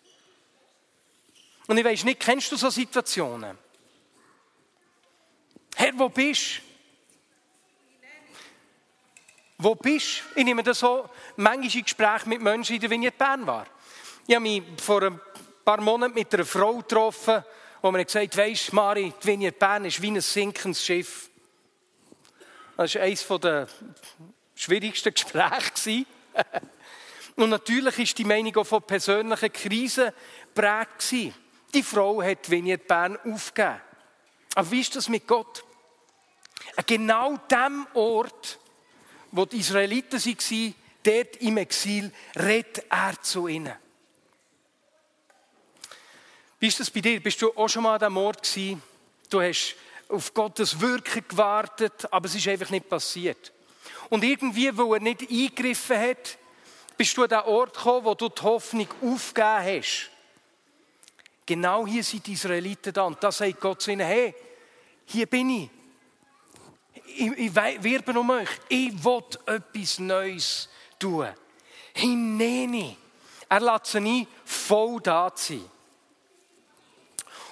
Und 1.68 1.78
ich 1.78 1.86
weiß 1.86 2.04
nicht, 2.04 2.20
kennst 2.20 2.52
du 2.52 2.56
so 2.56 2.70
Situationen? 2.70 3.58
Herr, 5.76 5.92
wo 5.98 6.10
bist 6.10 6.58
du? 6.58 6.72
Wo 9.58 9.76
bist 9.76 10.24
du? 10.34 10.40
Ich 10.40 10.46
nehme 10.46 10.64
das 10.64 10.80
so 10.80 11.08
manchmal 11.36 11.76
in 11.76 11.84
Gesprächen 11.84 12.30
mit 12.30 12.42
Menschen, 12.42 12.80
die 12.80 12.86
in 12.88 13.12
Bern 13.16 13.46
war. 13.46 13.68
Ich 14.26 14.36
habe 14.36 14.44
mich 14.44 14.64
vor 14.82 15.04
ein 15.04 15.20
paar 15.64 15.82
Monaten 15.82 16.16
mit 16.16 16.34
einer 16.34 16.46
Frau 16.46 16.78
getroffen, 16.78 17.44
wo 17.82 17.92
mir 17.92 18.06
gesagt 18.06 18.36
hat, 18.36 18.38
weisst 18.38 18.74
Mari, 18.74 19.14
die 19.22 19.28
Vignette 19.28 19.58
Bern 19.58 19.86
ist 19.86 20.02
wie 20.02 20.12
ein 20.12 20.22
sinkendes 20.22 20.84
Schiff. 20.84 21.30
Das 22.78 22.96
war 22.96 23.02
eines 23.04 23.28
der 23.28 23.68
schwierigsten 24.56 25.14
Gespräche. 25.14 26.06
Und 27.36 27.50
natürlich 27.50 28.00
ist 28.00 28.18
die 28.18 28.26
Meinung 28.26 28.56
auch 28.58 28.66
von 28.66 28.82
persönlichen 28.82 29.54
Krisen 29.54 30.12
geprägt. 30.54 31.36
Die 31.74 31.84
Frau 31.84 32.22
hat 32.22 32.50
Vignette 32.50 32.86
Bern 32.86 33.18
aufgegeben. 33.26 33.82
Aber 34.56 34.72
wie 34.72 34.82
ist 34.82 34.96
das 34.96 35.10
mit 35.10 35.28
Gott? 35.28 35.64
An 36.76 36.84
genau 36.86 37.38
dem 37.50 37.88
Ort, 37.94 38.60
wo 39.32 39.46
die 39.46 39.58
Israeliten 39.58 40.20
waren, 40.24 40.76
dort 41.04 41.36
im 41.38 41.58
Exil, 41.58 42.12
redet 42.36 42.86
er 42.90 43.22
zu 43.22 43.48
ihnen. 43.48 43.76
Wie 46.60 46.68
ist 46.68 46.80
das 46.80 46.92
bei 46.92 47.02
dir? 47.02 47.20
Bist 47.22 47.42
du 47.42 47.52
auch 47.56 47.68
schon 47.68 47.84
mal 47.84 47.96
an 47.96 48.00
diesem 48.00 48.18
Ort 48.18 48.44
gewesen? 48.44 48.84
Du 49.30 49.42
hast 49.42 49.76
auf 50.10 50.34
Gottes 50.34 50.80
Wirken 50.80 51.26
gewartet, 51.28 52.08
aber 52.12 52.28
es 52.28 52.36
ist 52.36 52.48
einfach 52.48 52.70
nicht 52.70 52.88
passiert. 52.88 53.52
Und 54.10 54.24
irgendwie, 54.24 54.76
wo 54.78 54.94
er 54.94 55.00
nicht 55.00 55.22
eingegriffen 55.22 55.98
hat, 55.98 56.38
bist 56.98 57.18
du 57.18 57.24
an 57.24 57.30
den 57.30 57.40
Ort 57.40 57.76
gekommen, 57.76 58.06
wo 58.06 58.14
du 58.14 58.30
die 58.30 58.42
Hoffnung 58.44 58.88
aufgegeben 59.02 59.80
hast. 59.80 60.11
Genau 61.52 61.86
hier 61.86 62.02
sind 62.02 62.26
die 62.26 62.32
Israeliten 62.32 62.94
da. 62.94 63.04
Und 63.04 63.22
da 63.22 63.30
sagt 63.30 63.60
Gott 63.60 63.82
zu 63.82 63.92
ihnen, 63.92 64.08
hey, 64.08 64.34
hier 65.04 65.26
bin 65.26 65.50
ich. 65.50 65.70
Ich, 67.08 67.28
ich 67.28 67.54
werbe 67.54 68.18
um 68.18 68.30
euch. 68.30 68.48
Ich 68.70 69.04
will 69.04 69.22
etwas 69.48 70.00
Neues 70.00 70.70
tun. 70.98 71.28
Hineni. 71.94 72.96
Er 73.50 73.60
lässt 73.60 73.88
sie 73.88 74.00
nie 74.00 74.26
voll 74.46 75.02
da 75.02 75.30
sein. 75.36 75.70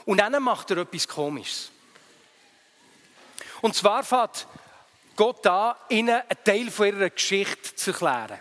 Und 0.05 0.17
dann 0.17 0.41
macht 0.41 0.71
er 0.71 0.77
etwas 0.77 1.05
Komisches. 1.05 1.69
Und 3.59 3.75
zwar 3.75 4.05
fährt 4.05 4.47
Gott 5.17 5.45
da, 5.45 5.77
ihnen 5.89 6.21
einen 6.21 6.43
Teil 6.45 6.71
von 6.71 6.87
ihrer 6.87 7.09
Geschichte 7.09 7.75
zu 7.75 7.91
erklären. 7.91 8.39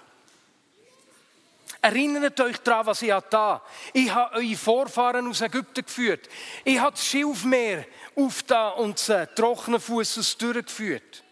Erinnert 1.80 2.40
euch 2.40 2.58
daran, 2.58 2.86
was 2.86 3.02
ich 3.02 3.12
da. 3.30 3.62
Ich 3.92 4.12
habe 4.12 4.36
eure 4.36 4.56
Vorfahren 4.56 5.28
aus 5.28 5.40
Ägypten 5.40 5.84
geführt. 5.84 6.28
Ich 6.64 6.78
habe 6.80 6.92
das 6.92 7.06
Schilfmeer 7.06 7.84
aufgetan 8.16 8.72
und 8.74 9.08
das 9.08 9.28
trockenen 9.36 9.80
Fußes 9.80 10.38
durchgeführt. 10.38 11.22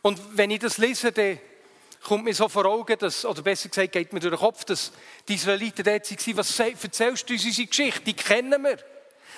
Und 0.00 0.18
wenn 0.36 0.50
ich 0.50 0.60
das 0.60 0.78
lese, 0.78 1.12
dann 1.12 1.38
kommt 2.02 2.24
mir 2.24 2.34
so 2.34 2.48
vor 2.48 2.64
Augen, 2.64 2.98
dass, 2.98 3.26
oder 3.26 3.42
besser 3.42 3.68
gesagt, 3.68 3.92
geht 3.92 4.12
mir 4.12 4.20
durch 4.20 4.34
den 4.34 4.40
Kopf, 4.40 4.64
dass 4.64 4.92
die 5.26 5.34
Israeliten 5.34 5.84
dort 5.84 6.10
waren, 6.10 6.36
was 6.36 6.58
erzählst 6.58 7.28
du 7.28 7.34
uns 7.34 7.44
unsere 7.44 7.66
Geschichte? 7.66 8.00
Die 8.00 8.14
kennen 8.14 8.62
wir. 8.62 8.78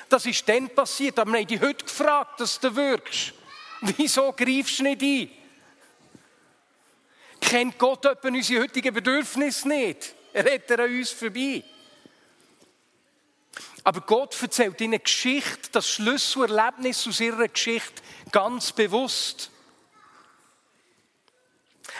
Das 0.08 0.26
ist 0.26 0.48
dann 0.48 0.70
passiert, 0.70 1.18
aber 1.18 1.32
wir 1.32 1.40
haben 1.40 1.46
dich 1.46 1.60
heute 1.60 1.84
gefragt, 1.84 2.40
dass 2.40 2.60
du 2.60 2.74
wirkst. 2.74 3.32
Wieso 3.80 4.32
greifst 4.32 4.78
du 4.78 4.82
nicht 4.84 5.02
ein? 5.02 5.39
Kennt 7.50 7.80
Gott 7.80 8.04
etwa 8.04 8.28
unsere 8.28 8.62
heutigen 8.62 8.94
Bedürfnisse 8.94 9.66
nicht? 9.66 10.14
Er 10.32 10.44
redet 10.44 10.70
an 10.70 10.88
uns 10.88 11.10
vorbei. 11.10 11.64
Aber 13.82 14.02
Gott 14.02 14.40
erzählt 14.40 14.80
ihnen 14.80 15.02
Geschichte, 15.02 15.68
das 15.72 15.88
Schlüsselerlebnis 15.88 17.08
aus 17.08 17.18
ihrer 17.18 17.48
Geschichte 17.48 18.02
ganz 18.30 18.70
bewusst. 18.70 19.50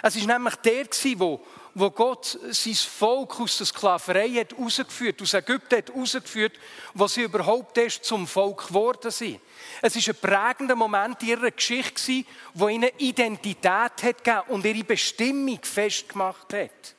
Es 0.02 0.20
war 0.20 0.38
nämlich 0.38 0.54
der, 0.54 0.86
wo, 1.18 1.44
wo 1.80 1.90
Gott 1.90 2.38
sein 2.50 2.74
Volk 2.74 3.40
aus 3.40 3.56
der 3.56 3.66
Sklaverei 3.66 4.28
hat 4.30 4.56
rausgeführt, 4.56 5.22
aus 5.22 5.34
Ägypten 5.34 5.78
hat 5.78 5.90
rausgeführt, 5.90 6.52
wo 6.94 7.06
sie 7.06 7.22
überhaupt 7.22 7.76
erst 7.78 8.04
zum 8.04 8.26
Volk 8.26 8.68
geworden 8.68 9.10
sind. 9.10 9.40
Es 9.80 9.96
war 9.96 10.14
ein 10.14 10.20
prägender 10.20 10.76
Moment 10.76 11.22
in 11.22 11.28
ihrer 11.30 11.50
Geschichte, 11.50 12.24
wo 12.54 12.68
ihnen 12.68 12.90
Identität 12.98 13.64
hat 14.02 14.24
gegeben 14.24 14.42
und 14.48 14.64
ihre 14.64 14.84
Bestimmung 14.84 15.58
festgemacht 15.62 16.52
hat. 16.52 16.94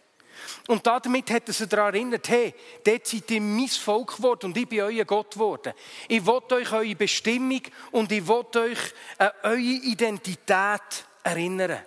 Und 0.67 0.85
damit 0.85 1.29
hat 1.29 1.47
er 1.47 1.53
sie 1.53 1.67
daran 1.67 1.93
erinnert, 1.93 2.27
hey, 2.29 2.53
dort 2.83 3.05
seid 3.05 3.29
ihr 3.29 3.41
mein 3.41 3.67
Volk 3.67 4.17
geworden 4.17 4.47
und 4.47 4.57
ich 4.57 4.67
bin 4.67 4.81
euer 4.81 5.05
Gott 5.05 5.33
geworden. 5.33 5.73
Ich 6.07 6.25
will 6.25 6.41
euch 6.51 6.71
eure 6.71 6.95
Bestimmung 6.95 7.61
und 7.91 8.11
ich 8.11 8.27
will 8.27 8.45
euch 8.55 8.79
an 9.19 9.31
eure 9.43 9.59
Identität 9.59 11.05
erinnern. 11.23 11.79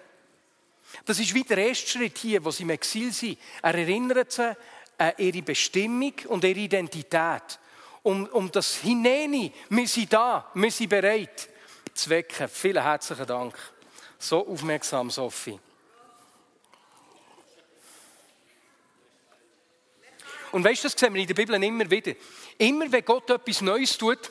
Das 1.04 1.18
ist 1.18 1.34
wie 1.34 1.42
der 1.42 1.58
erste 1.58 1.88
Schritt 1.88 2.18
hier, 2.18 2.44
wo 2.44 2.50
sie 2.50 2.62
im 2.62 2.70
Exil 2.70 3.12
sind. 3.12 3.38
Er 3.62 3.74
erinnert 3.74 4.32
sie 4.32 4.56
an 4.98 5.12
ihre 5.18 5.42
Bestimmung 5.42 6.14
und 6.28 6.44
ihre 6.44 6.60
Identität. 6.60 7.58
Um, 8.02 8.26
um 8.26 8.50
das 8.50 8.76
Hineni, 8.76 9.50
wir 9.70 9.88
sind 9.88 10.12
da, 10.12 10.50
wir 10.54 10.70
sind 10.70 10.90
bereit 10.90 11.48
zu 11.94 12.10
wecken. 12.10 12.48
Vielen 12.48 12.82
herzlichen 12.82 13.26
Dank. 13.26 13.54
So 14.18 14.46
aufmerksam, 14.46 15.10
Sophie. 15.10 15.58
Und 20.52 20.62
weißt 20.62 20.84
du, 20.84 20.88
das 20.88 21.00
sehen 21.00 21.14
wir 21.14 21.20
in 21.20 21.26
der 21.26 21.34
Bibel 21.34 21.60
immer 21.62 21.90
wieder. 21.90 22.12
Immer 22.58 22.92
wenn 22.92 23.04
Gott 23.04 23.28
etwas 23.28 23.60
Neues 23.60 23.98
tut, 23.98 24.30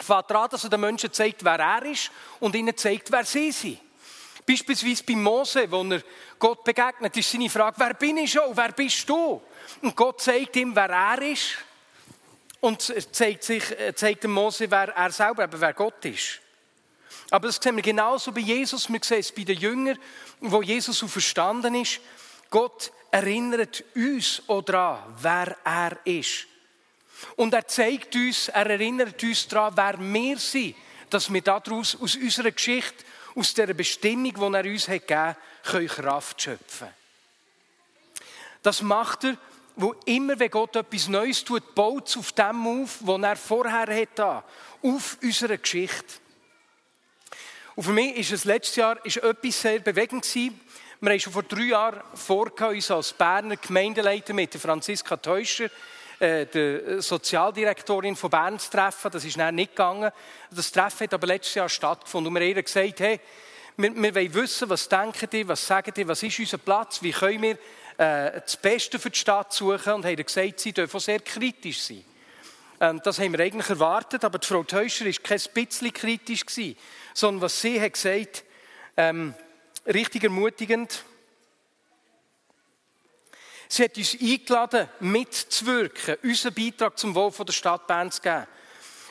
fängt 0.00 0.30
er 0.30 0.40
an, 0.40 0.50
dass 0.50 0.64
er 0.64 0.70
den 0.70 0.80
Menschen 0.80 1.12
zeigt, 1.12 1.44
wer 1.44 1.58
er 1.58 1.84
ist 1.84 2.10
und 2.40 2.56
ihnen 2.56 2.76
zeigt, 2.76 3.12
wer 3.12 3.24
sie 3.24 3.52
sind. 3.52 3.78
Beispielsweise 4.46 5.04
bei 5.04 5.14
Mose, 5.14 5.70
wo 5.70 5.84
er 5.84 6.02
Gott 6.38 6.64
begegnet, 6.64 7.16
ist 7.16 7.30
seine 7.30 7.48
Frage, 7.48 7.76
wer 7.78 7.94
bin 7.94 8.18
ich 8.18 8.32
schon, 8.32 8.56
wer 8.56 8.72
bist 8.72 9.08
du? 9.08 9.40
Und 9.80 9.94
Gott 9.94 10.20
zeigt 10.20 10.56
ihm, 10.56 10.74
wer 10.74 10.90
er 10.90 11.22
ist 11.22 11.58
und 12.60 12.80
zeigt, 12.80 13.44
sich, 13.44 13.62
zeigt 13.94 14.24
dem 14.24 14.32
Mose, 14.32 14.70
wer 14.70 14.88
er 14.88 15.10
selber, 15.10 15.44
eben 15.44 15.60
wer 15.60 15.72
Gott 15.72 16.04
ist. 16.04 16.40
Aber 17.30 17.46
das 17.46 17.56
sehen 17.56 17.76
wir 17.76 17.82
genauso 17.82 18.30
bei 18.30 18.40
Jesus, 18.40 18.92
wir 18.92 19.00
sehen 19.02 19.20
es 19.20 19.32
bei 19.32 19.42
den 19.44 19.58
Jüngern, 19.58 19.98
wo 20.40 20.62
Jesus 20.62 20.98
verstanden 20.98 21.74
ist. 21.76 22.00
Gott 22.50 22.92
erinnert 23.10 23.84
uns 23.94 24.42
auch 24.46 24.62
daran, 24.62 25.14
wer 25.20 25.56
er 25.64 25.98
ist. 26.04 26.46
Und 27.36 27.54
er 27.54 27.66
zeigt 27.66 28.14
uns, 28.14 28.48
er 28.48 28.66
erinnert 28.66 29.22
uns 29.22 29.48
daran, 29.48 29.72
wer 29.76 29.98
wir 29.98 30.38
sind, 30.38 30.74
dass 31.08 31.32
wir 31.32 31.42
daraus, 31.42 31.96
aus 32.00 32.16
unserer 32.16 32.50
Geschichte, 32.50 33.04
aus 33.34 33.54
der 33.54 33.72
Bestimmung, 33.74 34.34
die 34.34 34.56
er 34.56 34.72
uns 34.72 34.86
gegeben 34.86 35.36
hat, 35.64 35.86
Kraft 35.88 36.42
schöpfen 36.42 36.88
Das 38.62 38.82
macht 38.82 39.24
er, 39.24 39.36
wo 39.76 39.94
immer, 40.04 40.38
wenn 40.38 40.50
Gott 40.50 40.76
etwas 40.76 41.08
Neues 41.08 41.44
tut, 41.44 41.74
baut 41.74 42.08
es 42.08 42.16
auf 42.16 42.32
dem 42.32 42.66
auf, 42.66 42.98
was 43.00 43.22
er 43.22 43.36
vorher 43.36 44.00
hatte, 44.00 44.44
auf 44.82 45.18
unserer 45.22 45.56
Geschichte. 45.56 46.20
Und 47.74 47.84
für 47.84 47.92
mich 47.92 48.16
ist 48.16 48.32
es 48.32 48.44
letztes 48.44 48.76
Jahr 48.76 49.04
ist 49.04 49.16
etwas 49.16 49.60
sehr 49.60 49.78
bewegend 49.78 50.24
gewesen. 50.24 50.60
Wir 51.00 51.10
haben 51.10 51.20
schon 51.20 51.32
vor 51.32 51.42
drei 51.42 51.64
Jahren 51.64 52.02
vor, 52.14 52.52
uns 52.60 52.90
als 52.90 53.12
Berner 53.12 53.56
Gemeindeleiter 53.56 54.34
mit 54.34 54.54
Franziska 54.54 55.16
Teuscher, 55.16 55.70
äh, 56.22 56.46
der 56.46 57.02
Sozialdirektorin 57.02 58.14
von 58.14 58.30
Bern 58.30 58.56
zu 58.56 58.70
treffen. 58.70 59.10
Das 59.10 59.24
ist 59.24 59.36
dann 59.36 59.56
nicht 59.56 59.72
gegangen. 59.72 60.12
Das 60.52 60.70
Treffen 60.70 61.04
hat 61.04 61.14
aber 61.14 61.26
letztes 61.26 61.54
Jahr 61.56 61.68
stattgefunden. 61.68 62.28
Und 62.28 62.40
wir 62.40 62.46
haben 62.46 62.56
ihr 62.56 62.62
gesagt, 62.62 63.00
hey, 63.00 63.18
wir, 63.76 63.92
wir 63.92 64.14
wollen 64.14 64.34
wissen, 64.34 64.70
was 64.70 64.88
denken 64.88 65.28
die, 65.30 65.48
was 65.48 65.66
sagen 65.66 65.92
die, 65.96 66.06
was 66.06 66.22
ist 66.22 66.38
unser 66.38 66.58
Platz, 66.58 67.02
wie 67.02 67.10
können 67.10 67.42
wir 67.42 67.58
äh, 67.98 68.40
das 68.40 68.56
Beste 68.56 69.00
für 69.00 69.10
die 69.10 69.18
Stadt 69.18 69.52
suchen. 69.52 69.94
Und 69.94 70.04
haben 70.04 70.16
gesagt, 70.16 70.60
sie 70.60 70.72
dürfen 70.72 71.00
sehr 71.00 71.18
kritisch 71.18 71.80
sein. 71.80 72.04
Ähm, 72.80 73.00
das 73.02 73.18
haben 73.18 73.32
wir 73.32 73.40
eigentlich 73.40 73.70
erwartet, 73.70 74.24
aber 74.24 74.38
die 74.38 74.46
Frau 74.46 74.62
Teuscher 74.62 75.04
war 75.04 75.12
kein 75.24 75.40
bisschen 75.54 75.92
kritisch, 75.92 76.46
gewesen, 76.46 76.76
sondern 77.14 77.42
was 77.42 77.60
sie 77.60 77.80
hat 77.80 77.94
gesagt, 77.94 78.44
ähm, 78.96 79.34
richtig 79.86 80.22
ermutigend. 80.22 81.04
Sie 83.72 83.84
hat 83.84 83.96
uns 83.96 84.18
eingeladen, 84.20 84.86
mitzuwirken, 85.00 86.16
unseren 86.22 86.52
Beitrag 86.52 86.98
zum 86.98 87.14
Wohl 87.14 87.32
der 87.32 87.54
Stadt 87.54 87.86
Bern 87.86 88.12
zu 88.12 88.20
geben. 88.20 88.46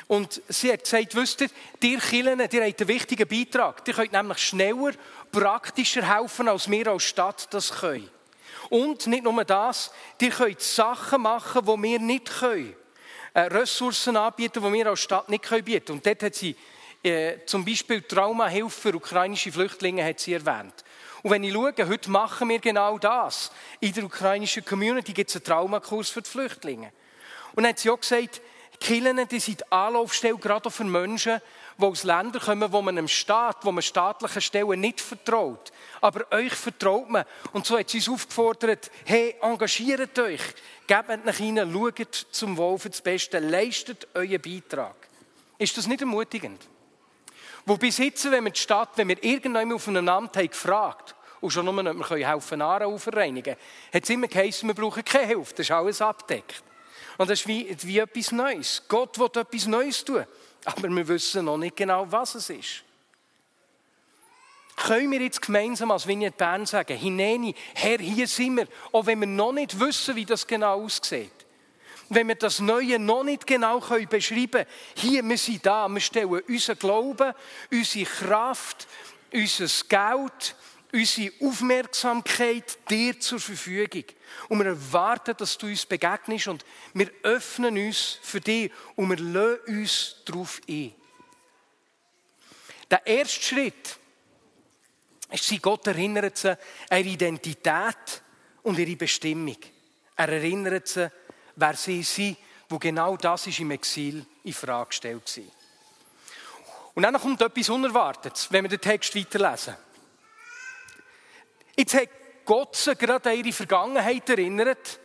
Und 0.06 0.40
sie 0.50 0.72
hat 0.72 0.84
gesagt, 0.84 1.16
wisst 1.16 1.42
ihr, 1.42 1.50
ihr 1.82 1.98
Kirchen, 1.98 2.40
ihr 2.40 2.44
habt 2.44 2.54
einen 2.54 2.88
wichtigen 2.88 3.28
Beitrag. 3.28 3.82
Ihr 3.88 3.94
könnt 3.96 4.12
nämlich 4.12 4.38
schneller, 4.38 4.92
praktischer 5.32 6.08
helfen, 6.08 6.48
als 6.48 6.70
wir 6.70 6.86
als 6.90 7.02
Stadt 7.02 7.52
das 7.52 7.72
können. 7.72 8.08
Und 8.70 9.08
nicht 9.08 9.24
nur 9.24 9.44
das, 9.44 9.90
ihr 10.22 10.30
könnt 10.30 10.62
Sachen 10.62 11.24
machen, 11.24 11.66
die 11.66 11.82
wir 11.82 12.00
nicht 12.00 12.26
können. 12.28 12.76
Äh, 13.34 13.40
Ressourcen 13.40 14.16
anbieten, 14.16 14.62
die 14.62 14.74
wir 14.74 14.86
als 14.86 15.00
Stadt 15.00 15.28
nicht 15.28 15.44
können 15.44 15.66
bieten 15.66 15.94
Und 15.94 16.06
dort 16.06 16.22
hat 16.22 16.36
sie 16.36 16.56
äh, 17.02 17.38
zum 17.48 17.66
Beispiel 17.66 18.04
Traumahilfe 18.04 18.80
für 18.80 18.96
ukrainische 18.96 19.52
Flüchtlinge 19.52 20.06
hat 20.06 20.20
sie 20.20 20.34
erwähnt. 20.34 20.84
Und 21.24 21.32
wenn 21.32 21.44
ich 21.44 21.54
schaue, 21.54 21.74
heute 21.88 22.10
machen 22.10 22.50
wir 22.50 22.60
genau 22.60 22.98
das. 22.98 23.52
In 23.80 23.94
der 23.94 24.06
ukrainischen 24.06 24.66
Community 24.66 25.14
gibt 25.14 25.30
es 25.30 25.36
einen 25.36 25.46
Traumakurs 25.46 26.10
für 26.10 26.22
die 26.22 26.30
Flüchtlinge. 26.30 26.92
Und 27.54 27.64
dann 27.64 27.72
hat 27.72 27.80
sie 27.80 27.90
auch 27.90 28.00
gesagt, 28.00 28.42
Killen, 28.80 29.28
die 29.28 29.40
sind 29.40 29.72
Anlaufstelle 29.72 30.38
gerade 30.38 30.68
auch 30.68 30.74
für 30.74 30.84
Menschen, 30.84 31.40
die 31.78 31.86
aus 31.86 32.04
Ländern 32.04 32.42
kommen, 32.42 32.72
wo 32.72 32.82
man 32.82 32.98
einem 32.98 33.08
Staat, 33.08 33.58
wo 33.64 33.72
man 33.72 33.84
staatlichen 33.84 34.42
Stellen 34.42 34.80
nicht 34.80 35.00
vertraut. 35.00 35.72
Aber 36.02 36.26
euch 36.32 36.54
vertraut 36.54 37.10
man. 37.10 37.26
Und 37.54 37.66
so 37.66 37.78
hat 37.78 37.90
sie 37.90 38.00
uns 38.00 38.10
aufgefordert, 38.10 38.90
hey, 39.06 39.36
engagiert 39.42 40.18
euch, 40.18 40.42
gebt 40.88 41.26
nach 41.26 41.40
ihnen, 41.40 41.72
schaut 41.72 42.28
zum 42.32 42.58
Wohl 42.58 42.80
für 42.80 42.90
das 42.90 43.02
Beste, 43.02 43.38
leistet 43.38 44.08
euren 44.16 44.42
Beitrag. 44.42 44.96
Ist 45.60 45.78
das 45.78 45.86
nicht 45.86 46.02
ermutigend? 46.02 46.60
Wo 47.66 47.78
bis 47.78 47.98
jetzt, 47.98 48.30
wenn 48.30 48.44
wir 48.44 48.52
die 48.52 48.60
Stadt, 48.60 48.90
wenn 48.96 49.08
wir 49.08 49.24
irgendwann 49.24 49.72
auf 49.74 49.88
einem 49.88 50.08
Amt 50.10 50.38
haben 50.38 50.50
gefragt, 50.50 51.16
und 51.40 51.50
schon 51.50 51.66
nur, 51.66 51.78
ob 51.78 52.10
wir 52.12 52.28
helfen 52.28 52.62
Aare 52.62 52.86
aufreinigen, 52.86 53.56
hat 53.94 54.04
es 54.04 54.10
immer 54.10 54.28
geheißen, 54.28 54.68
wir 54.68 54.76
brauchen 54.76 55.04
keine 55.04 55.28
Hilfe, 55.28 55.56
das 55.56 55.66
ist 55.66 55.72
alles 55.72 56.02
abdeckt. 56.02 56.64
Und 57.18 57.30
das 57.30 57.42
ist 57.42 57.48
wie, 57.48 57.76
wie 57.82 58.00
etwas 58.00 58.32
Neues. 58.32 58.84
Gott 58.88 59.18
will 59.18 59.30
etwas 59.34 59.66
Neues 59.66 60.06
tun, 60.06 60.26
aber 60.66 60.90
wir 60.90 61.08
wissen 61.08 61.46
noch 61.46 61.58
nicht 61.58 61.76
genau, 61.76 62.12
was 62.12 62.36
es 62.36 62.50
ist. 62.50 62.84
Können 64.76 65.12
wir 65.12 65.22
jetzt 65.22 65.42
gemeinsam 65.42 65.92
als 65.92 66.08
Vignette 66.08 66.38
Bern 66.38 66.66
sagen, 66.66 66.98
Hineni, 66.98 67.54
Herr, 67.76 68.00
hier 68.00 68.28
sind 68.28 68.58
wir, 68.58 68.68
auch 68.92 69.06
wenn 69.06 69.20
wir 69.20 69.28
noch 69.28 69.52
nicht 69.52 69.80
wissen, 69.80 70.16
wie 70.16 70.26
das 70.26 70.46
genau 70.48 70.84
aussieht 70.84 71.41
wenn 72.14 72.28
wir 72.28 72.36
das 72.36 72.60
Neue 72.60 73.00
noch 73.00 73.24
nicht 73.24 73.48
genau 73.48 73.80
beschreiben 73.80 74.52
können, 74.52 74.66
hier, 74.96 75.24
wir 75.24 75.38
sind 75.38 75.66
da, 75.66 75.88
wir 75.88 76.02
stellen 76.02 76.42
unseren 76.48 76.78
Glauben, 76.78 77.34
unsere 77.72 78.06
Kraft, 78.06 78.88
unser 79.32 79.68
Geld, 79.88 80.56
unsere 80.92 81.32
Aufmerksamkeit 81.42 82.78
dir 82.90 83.18
zur 83.18 83.40
Verfügung. 83.40 84.04
Und 84.50 84.60
wir 84.60 84.66
erwarten, 84.66 85.36
dass 85.38 85.58
du 85.58 85.68
uns 85.68 85.86
begegnest 85.86 86.50
und 86.50 86.66
wir 86.94 87.10
öffnen 87.24 87.78
uns 87.78 88.20
für 88.22 88.42
dich 88.42 88.72
und 88.98 89.10
wir 89.10 89.18
lassen 89.18 89.80
uns 89.80 90.18
darauf 90.26 90.60
ein. 90.68 90.94
Der 92.90 93.08
erste 93.08 93.42
Schritt 93.42 93.98
ist, 95.32 95.62
Gott 95.62 95.88
erinnert 95.88 96.38
sie 96.38 96.58
an 96.90 97.00
ihre 97.00 97.08
Identität 97.08 98.22
und 98.64 98.78
ihre 98.78 98.98
Bestimmung. 98.98 99.56
Er 100.18 100.28
erinnert 100.28 100.90
sie 100.90 101.10
wer 101.56 101.76
sie 101.76 102.04
sind, 102.04 102.38
wo 102.70 102.80
genau 102.80 103.18
das 103.18 103.48
ist 103.48 103.60
im 103.60 103.72
Exil 103.72 104.26
in 104.44 104.54
Frage 104.54 104.90
gestellt 104.90 105.38
war. 105.38 105.44
Und 106.94 107.04
dann 107.04 107.20
kommt 107.20 107.42
etwas 107.42 107.70
Unerwartetes, 107.70 108.52
wenn 108.52 108.64
wir 108.64 108.70
den 108.70 108.82
Text 108.82 109.16
weiterlesen. 109.16 109.76
Jetzt 111.76 111.94
hat 111.94 112.10
Gott 112.46 112.76
sie 112.76 112.96
gerade 112.96 113.30
an 113.30 113.38
ihre 113.38 113.54
Vergangenheit 113.54 114.30
erinnert 114.30 115.00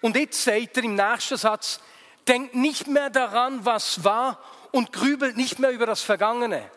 und 0.00 0.16
jetzt 0.16 0.42
sagt 0.42 0.76
er 0.76 0.84
im 0.84 0.94
nächsten 0.94 1.36
Satz, 1.36 1.80
denkt 2.26 2.54
nicht 2.54 2.86
mehr 2.86 3.10
daran, 3.10 3.64
was 3.64 4.04
war 4.04 4.38
und 4.72 4.92
grübelt 4.92 5.36
nicht 5.36 5.58
mehr 5.58 5.70
über 5.70 5.86
das 5.86 6.02
Vergangene. 6.02 6.70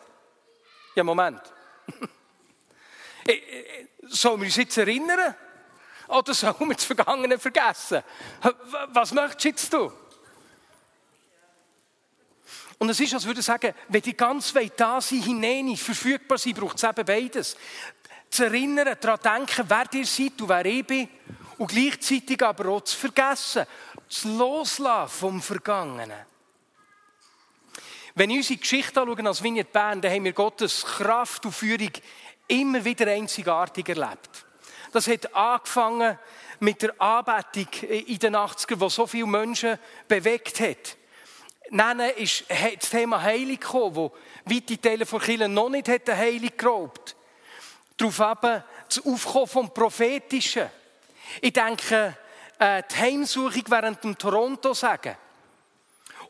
Ja, 0.94 1.04
Moment. 1.04 1.40
Äh, 3.28 3.32
äh, 3.32 3.88
sollen 4.02 4.40
wir 4.40 4.46
uns 4.46 4.54
jetzt 4.54 4.78
erinnern? 4.78 5.34
Oder 6.08 6.34
sollen 6.34 6.54
wir 6.60 6.74
das 6.74 6.84
Vergangene 6.84 7.38
vergessen? 7.38 8.02
Was 8.88 9.12
möchtest 9.12 9.72
du? 9.72 9.92
Und 12.78 12.90
es 12.90 13.00
ist, 13.00 13.14
als 13.14 13.24
würde 13.24 13.40
ich 13.40 13.46
sagen, 13.46 13.74
wenn 13.88 14.02
die 14.02 14.16
ganz 14.16 14.54
weit 14.54 14.78
da 14.78 15.00
sind, 15.00 15.24
hinein, 15.24 15.76
verfügbar 15.76 16.38
sind, 16.38 16.58
braucht 16.58 16.76
es 16.76 16.84
eben 16.84 17.04
beides. 17.04 17.56
Zu 18.28 18.44
erinnern, 18.44 18.96
daran 19.00 19.46
denken, 19.46 19.64
wer 19.68 19.86
ihr 19.92 20.06
seid 20.06 20.40
und 20.40 20.48
wer 20.48 20.66
ich 20.66 20.86
bin. 20.86 21.08
Und 21.58 21.68
gleichzeitig 21.68 22.42
aber 22.42 22.68
auch 22.68 22.82
zu 22.82 22.96
vergessen. 22.96 23.64
Zu 24.08 24.36
loslassen 24.36 25.18
vom 25.18 25.42
Vergangenen. 25.42 26.26
Wenn 28.14 28.30
ich 28.30 28.38
unsere 28.38 28.60
Geschichte 28.60 29.00
anschaue 29.00 29.26
als 29.26 29.42
Vignette 29.42 29.70
Bern, 29.70 30.00
dann 30.00 30.12
haben 30.12 30.24
wir 30.24 30.32
Gottes 30.32 30.84
Kraft 30.84 31.44
und 31.46 31.52
Führung 31.52 31.90
immer 32.46 32.84
wieder 32.84 33.10
einzigartig 33.10 33.88
erlebt. 33.88 34.45
Das 34.96 35.08
hat 35.08 35.34
angefangen 35.34 36.18
mit 36.58 36.80
der 36.80 36.98
Anbetung 36.98 37.68
in 37.90 38.18
den 38.18 38.34
80ern, 38.34 38.80
wo 38.80 38.88
so 38.88 39.06
viele 39.06 39.26
Menschen 39.26 39.78
bewegt 40.08 40.58
hat. 40.58 40.96
Dann 41.70 42.00
ist 42.00 42.46
das 42.48 42.88
Thema 42.88 43.20
Heilig 43.20 43.60
gekommen, 43.60 43.94
wo 43.94 44.16
weite 44.46 44.80
Teile 44.80 45.04
von 45.04 45.20
Kirchen 45.20 45.52
noch 45.52 45.68
nicht 45.68 45.88
hätten 45.88 46.16
Heilig 46.16 46.52
geglaubt. 46.52 47.14
Darauf 47.98 48.20
eben 48.20 48.64
das 48.88 49.04
Aufkommen 49.04 49.46
vom 49.46 49.74
Prophetischen. 49.74 50.70
Ich 51.42 51.52
denke, 51.52 52.16
äh, 52.58 52.82
die 52.90 52.96
Heimsuchung 52.96 53.64
während 53.68 54.02
dem 54.02 54.16
Toronto 54.16 54.72
sagen. 54.72 55.14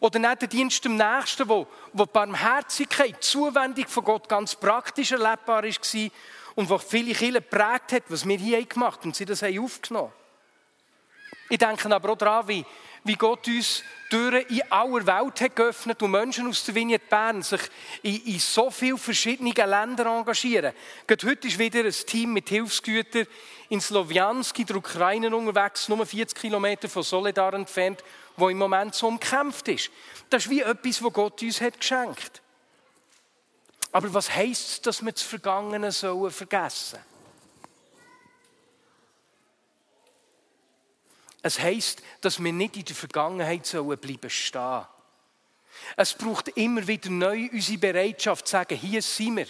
Oder 0.00 0.18
nicht 0.18 0.42
der 0.42 0.48
Dienst 0.48 0.84
am 0.86 0.96
Nächsten, 0.96 1.48
wo, 1.48 1.68
wo 1.92 2.04
die 2.04 2.10
Barmherzigkeit, 2.12 3.14
die 3.14 3.20
Zuwendung 3.20 3.86
von 3.86 4.02
Gott 4.02 4.28
ganz 4.28 4.56
praktisch 4.56 5.12
erlebbar 5.12 5.62
war 5.62 6.10
und 6.56 6.68
was 6.70 6.82
viele 6.82 7.14
Kinder 7.14 7.40
geprägt 7.40 7.92
hat, 7.92 8.02
was 8.08 8.26
wir 8.26 8.36
hier 8.36 8.64
gemacht 8.64 9.00
haben 9.00 9.10
und 9.10 9.16
sie 9.16 9.24
das 9.24 9.42
haben 9.42 9.58
aufgenommen. 9.60 10.12
Ich 11.48 11.58
denke 11.58 11.94
aber 11.94 12.10
auch 12.10 12.18
daran, 12.18 12.48
wie, 12.48 12.64
wie 13.04 13.14
Gott 13.14 13.46
uns 13.46 13.84
Türen 14.10 14.44
in 14.46 14.62
aller 14.70 15.06
Welt 15.06 15.40
hat 15.40 15.54
geöffnet 15.54 16.02
und 16.02 16.10
Menschen 16.10 16.48
aus 16.48 16.64
der 16.64 16.74
Vignette 16.74 17.06
Bern 17.08 17.42
sich 17.42 17.60
in, 18.02 18.16
in 18.24 18.38
so 18.38 18.70
vielen 18.70 18.98
verschiedenen 18.98 19.52
Ländern 19.52 20.18
engagieren. 20.18 20.72
Gerade 21.06 21.26
heute 21.26 21.46
ist 21.46 21.58
wieder 21.58 21.84
ein 21.84 21.92
Team 21.92 22.32
mit 22.32 22.48
Hilfsgütern 22.48 23.26
in 23.68 23.80
Sloviansk 23.80 24.58
in 24.58 24.66
der 24.66 24.76
Ukraine 24.76 25.36
unterwegs, 25.36 25.88
nur 25.88 26.04
40 26.04 26.36
Kilometer 26.36 26.88
von 26.88 27.02
Soledar 27.02 27.54
entfernt, 27.54 28.02
wo 28.36 28.48
im 28.48 28.58
Moment 28.58 28.94
so 28.94 29.06
umkämpft 29.06 29.68
ist. 29.68 29.90
Das 30.30 30.44
ist 30.44 30.50
wie 30.50 30.62
etwas, 30.62 31.02
was 31.02 31.12
Gott 31.12 31.42
uns 31.42 31.60
hat 31.60 31.78
geschenkt 31.78 32.42
aber 33.96 34.12
was 34.12 34.28
heisst 34.28 34.68
es, 34.68 34.80
dass 34.82 35.02
wir 35.02 35.10
das 35.10 35.22
Vergangene 35.22 35.90
sollen 35.90 36.30
vergessen 36.30 36.98
Es 41.40 41.58
heisst, 41.58 42.02
dass 42.20 42.38
wir 42.44 42.52
nicht 42.52 42.76
in 42.76 42.84
der 42.84 42.94
Vergangenheit 42.94 43.64
sollen 43.64 43.96
bleiben 43.98 44.28
stehen. 44.28 44.84
Es 45.96 46.12
braucht 46.12 46.48
immer 46.48 46.86
wieder 46.86 47.08
neu 47.08 47.48
unsere 47.50 47.78
Bereitschaft 47.78 48.46
zu 48.46 48.52
sagen, 48.52 48.76
hier 48.76 49.00
sind 49.00 49.38
wir. 49.38 49.46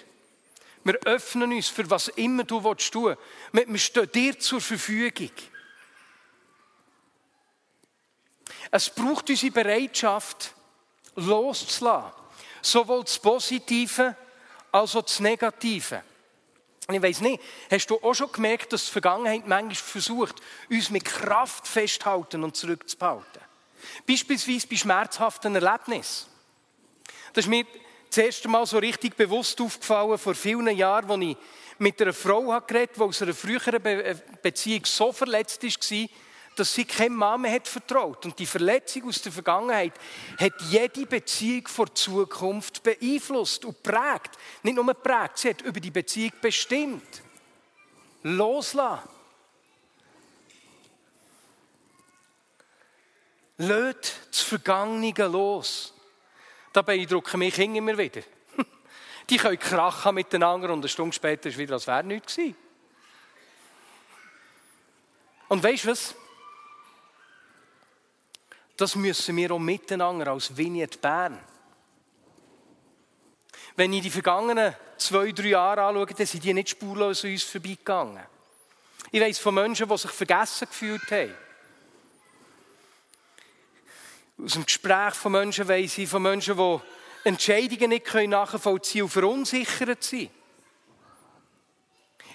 Wir 0.84 0.94
öffnen 1.06 1.52
uns 1.52 1.66
für 1.66 1.90
was 1.90 2.06
immer 2.06 2.44
du 2.44 2.62
willst 2.62 2.92
tun. 2.92 3.16
Wir 3.50 3.78
stehen 3.78 4.12
dir 4.12 4.38
zur 4.38 4.60
Verfügung. 4.60 5.32
Es 8.70 8.90
braucht 8.90 9.28
unsere 9.28 9.50
Bereitschaft, 9.50 10.54
loszulassen. 11.16 12.12
Sowohl 12.62 13.02
das 13.02 13.18
Positive 13.18 14.14
also 14.76 15.02
das 15.02 15.20
Negative. 15.20 16.02
Ich 16.90 17.02
weiß 17.02 17.20
nicht, 17.22 17.42
hast 17.70 17.90
du 17.90 17.98
auch 18.00 18.14
schon 18.14 18.30
gemerkt, 18.30 18.72
dass 18.72 18.84
die 18.84 18.92
Vergangenheit 18.92 19.46
manchmal 19.46 19.74
versucht, 19.74 20.36
uns 20.70 20.90
mit 20.90 21.04
Kraft 21.04 21.66
festzuhalten 21.66 22.44
und 22.44 22.56
zurückzuhalten? 22.56 23.42
Beispielsweise 24.06 24.68
bei 24.68 24.76
schmerzhaften 24.76 25.54
Erlebnissen. 25.54 26.28
Das 27.32 27.44
ist 27.44 27.48
mir 27.48 27.66
das 28.08 28.18
erste 28.18 28.48
Mal 28.48 28.66
so 28.66 28.78
richtig 28.78 29.16
bewusst 29.16 29.60
aufgefallen, 29.60 30.18
vor 30.18 30.34
vielen 30.34 30.76
Jahren, 30.76 31.10
als 31.10 31.22
ich 31.22 31.36
mit 31.78 32.00
einer 32.00 32.12
Frau 32.12 32.42
geredet 32.60 32.96
habe, 32.96 33.04
die 33.04 33.08
aus 33.08 33.22
einer 33.22 33.34
früheren 33.34 33.82
Be 33.82 34.20
Beziehung 34.40 34.84
so 34.84 35.12
verletzt 35.12 35.62
war, 35.62 36.08
dass 36.58 36.74
sie 36.74 36.84
keinem 36.84 37.16
Mann 37.16 37.42
mehr 37.42 37.52
hat 37.52 37.68
vertraut. 37.68 38.24
Und 38.24 38.38
die 38.38 38.46
Verletzung 38.46 39.08
aus 39.08 39.22
der 39.22 39.32
Vergangenheit 39.32 39.92
hat 40.38 40.54
jede 40.62 41.06
Beziehung 41.06 41.68
vor 41.68 41.94
Zukunft 41.94 42.82
beeinflusst 42.82 43.64
und 43.64 43.82
prägt. 43.82 44.36
Nicht 44.62 44.74
nur 44.74 44.94
prägt, 44.94 45.38
sie 45.38 45.50
hat 45.50 45.62
über 45.62 45.80
die 45.80 45.90
Beziehung 45.90 46.32
bestimmt. 46.40 47.22
Loslassen. 48.22 49.08
Löt 53.58 54.14
das 54.30 54.40
Vergangene 54.40 55.26
los. 55.26 55.94
Da 56.72 56.82
beeindrucken 56.82 57.38
mich 57.38 57.58
immer 57.58 57.96
wieder. 57.96 58.20
Die 59.30 59.38
können 59.38 59.58
krachen 59.58 60.14
miteinander 60.14 60.70
und 60.70 60.80
eine 60.80 60.88
Stunde 60.88 61.14
später 61.14 61.48
ist 61.48 61.56
wieder, 61.56 61.74
als 61.74 61.86
wäre 61.86 62.04
nichts 62.04 62.36
gewesen. 62.36 62.56
Und 65.48 65.62
weißt 65.62 65.84
du 65.84 65.88
was? 65.88 66.14
Das 68.76 68.94
müssen 68.94 69.36
wir 69.36 69.52
auch 69.52 69.58
miteinander 69.58 70.32
als 70.32 70.56
Vignette 70.56 70.98
Bern. 70.98 71.40
Wenn 73.74 73.92
ich 73.92 74.02
die 74.02 74.10
vergangenen 74.10 74.74
zwei, 74.96 75.32
drei 75.32 75.48
Jahre 75.48 75.82
anschaue, 75.82 76.06
dann 76.06 76.26
sind 76.26 76.44
die 76.44 76.54
nicht 76.54 76.70
spurlos 76.70 77.24
an 77.24 77.30
uns 77.30 77.42
vorbeigegangen. 77.42 78.24
Ich 79.10 79.20
weiss 79.20 79.38
von 79.38 79.54
Menschen, 79.54 79.88
die 79.88 79.98
sich 79.98 80.10
vergessen 80.10 80.68
gefühlt 80.68 81.10
haben. 81.10 81.34
Aus 84.42 84.52
dem 84.52 84.66
Gespräch 84.66 85.14
von 85.14 85.32
Menschen 85.32 85.68
weiss 85.68 85.96
ich 85.96 86.08
von 86.08 86.22
Menschen, 86.22 86.56
die 86.56 86.80
Entscheidungen 87.24 87.90
nicht 87.90 88.14
nachvollziehen 88.14 89.04
und 89.04 89.10
verunsichert 89.10 90.02
sind. 90.02 90.30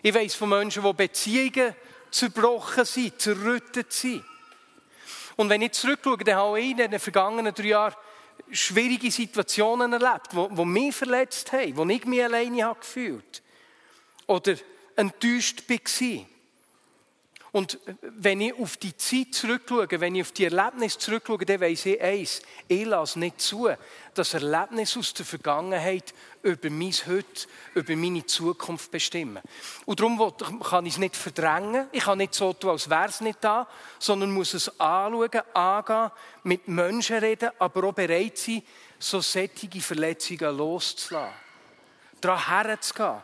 Ich 0.02 0.14
weiss 0.14 0.34
von 0.34 0.50
Menschen, 0.50 0.84
die 0.84 0.94
Beziehungen 0.94 1.76
zerbrochen 2.10 2.86
sind, 2.86 3.22
zerrüttet 3.22 3.94
sind. 3.94 4.26
Und 5.42 5.50
wenn 5.50 5.64
ich 5.64 5.72
zurückschaue, 5.72 6.18
dann 6.20 6.36
habe 6.36 6.62
ich 6.62 6.70
in 6.70 6.78
den 6.78 7.00
vergangenen 7.00 7.52
drei 7.52 7.70
Jahren 7.70 7.96
schwierige 8.52 9.10
Situationen 9.10 9.92
erlebt, 9.92 10.34
die, 10.34 10.66
mich 10.66 10.96
verletzt 10.96 11.52
haben, 11.52 11.88
die 11.88 11.96
ich 11.96 12.06
mich 12.06 12.24
alleine 12.24 12.64
habe 12.64 12.80
gefühlt 12.80 13.42
Oder 14.28 14.56
enttäuscht 14.96 15.64
war. 15.68 16.26
Und 17.54 17.80
wenn 18.02 18.40
ich 18.40 18.54
auf 18.54 18.78
die 18.78 18.96
Zeit 18.96 19.34
zurückschaue, 19.34 19.88
wenn 20.00 20.14
ich 20.14 20.22
auf 20.22 20.32
die 20.32 20.46
Erlebnisse 20.46 21.00
zurückschaue, 21.00 21.44
dann 21.44 21.60
weiss 21.60 21.88
ich 21.88 22.00
eins, 22.00 22.44
ich 22.68 22.86
lasse 22.86 23.18
nicht 23.18 23.42
zu, 23.42 23.68
dass 24.14 24.36
Erlebnisse 24.36 25.00
aus 25.00 25.12
der 25.16 25.26
Vergangenheit 25.26 26.14
über 26.44 26.70
mein 26.70 26.92
Heute, 26.92 27.48
über 27.76 27.96
meine 27.96 28.26
Zukunft 28.26 28.92
bestimmen. 28.92 29.42
Und 29.86 30.00
darum 30.00 30.60
kann 30.62 30.86
ich 30.86 30.94
es 30.94 31.00
nicht 31.00 31.16
verdrängen, 31.16 31.88
ich 31.92 32.04
kann 32.04 32.18
nicht 32.18 32.34
so 32.34 32.54
tun, 32.54 32.72
als 32.72 32.90
wäre 32.90 33.08
es 33.08 33.22
nicht 33.22 33.44
da, 33.44 33.68
sondern 34.00 34.32
muss 34.32 34.54
es 34.54 34.80
anschauen, 34.80 35.42
angehen, 35.54 36.12
mit 36.44 36.68
Menschen 36.68 37.18
reden, 37.18 37.52
aber 37.60 37.86
auch 37.86 37.94
bereit 37.94 38.38
sein, 38.38 38.64
so 39.00 39.22
sättige 39.22 39.82
Verletzungen 39.82 40.58
loszulassen. 40.58 41.34
Daran 42.20 42.68
herzugehen. 42.68 43.22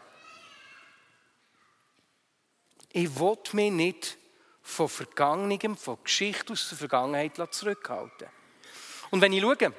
Ich 2.91 3.19
will 3.19 3.37
mich 3.53 3.71
nicht 3.71 4.17
von 4.63 4.89
Vergangenem, 4.89 5.77
von 5.77 5.97
Geschichte 6.03 6.53
aus 6.53 6.69
der 6.69 6.77
Vergangenheit 6.77 7.39
zurückhalten. 7.53 8.27
Und 9.11 9.21
wenn 9.21 9.33
ich 9.33 9.41
schaue, 9.41 9.73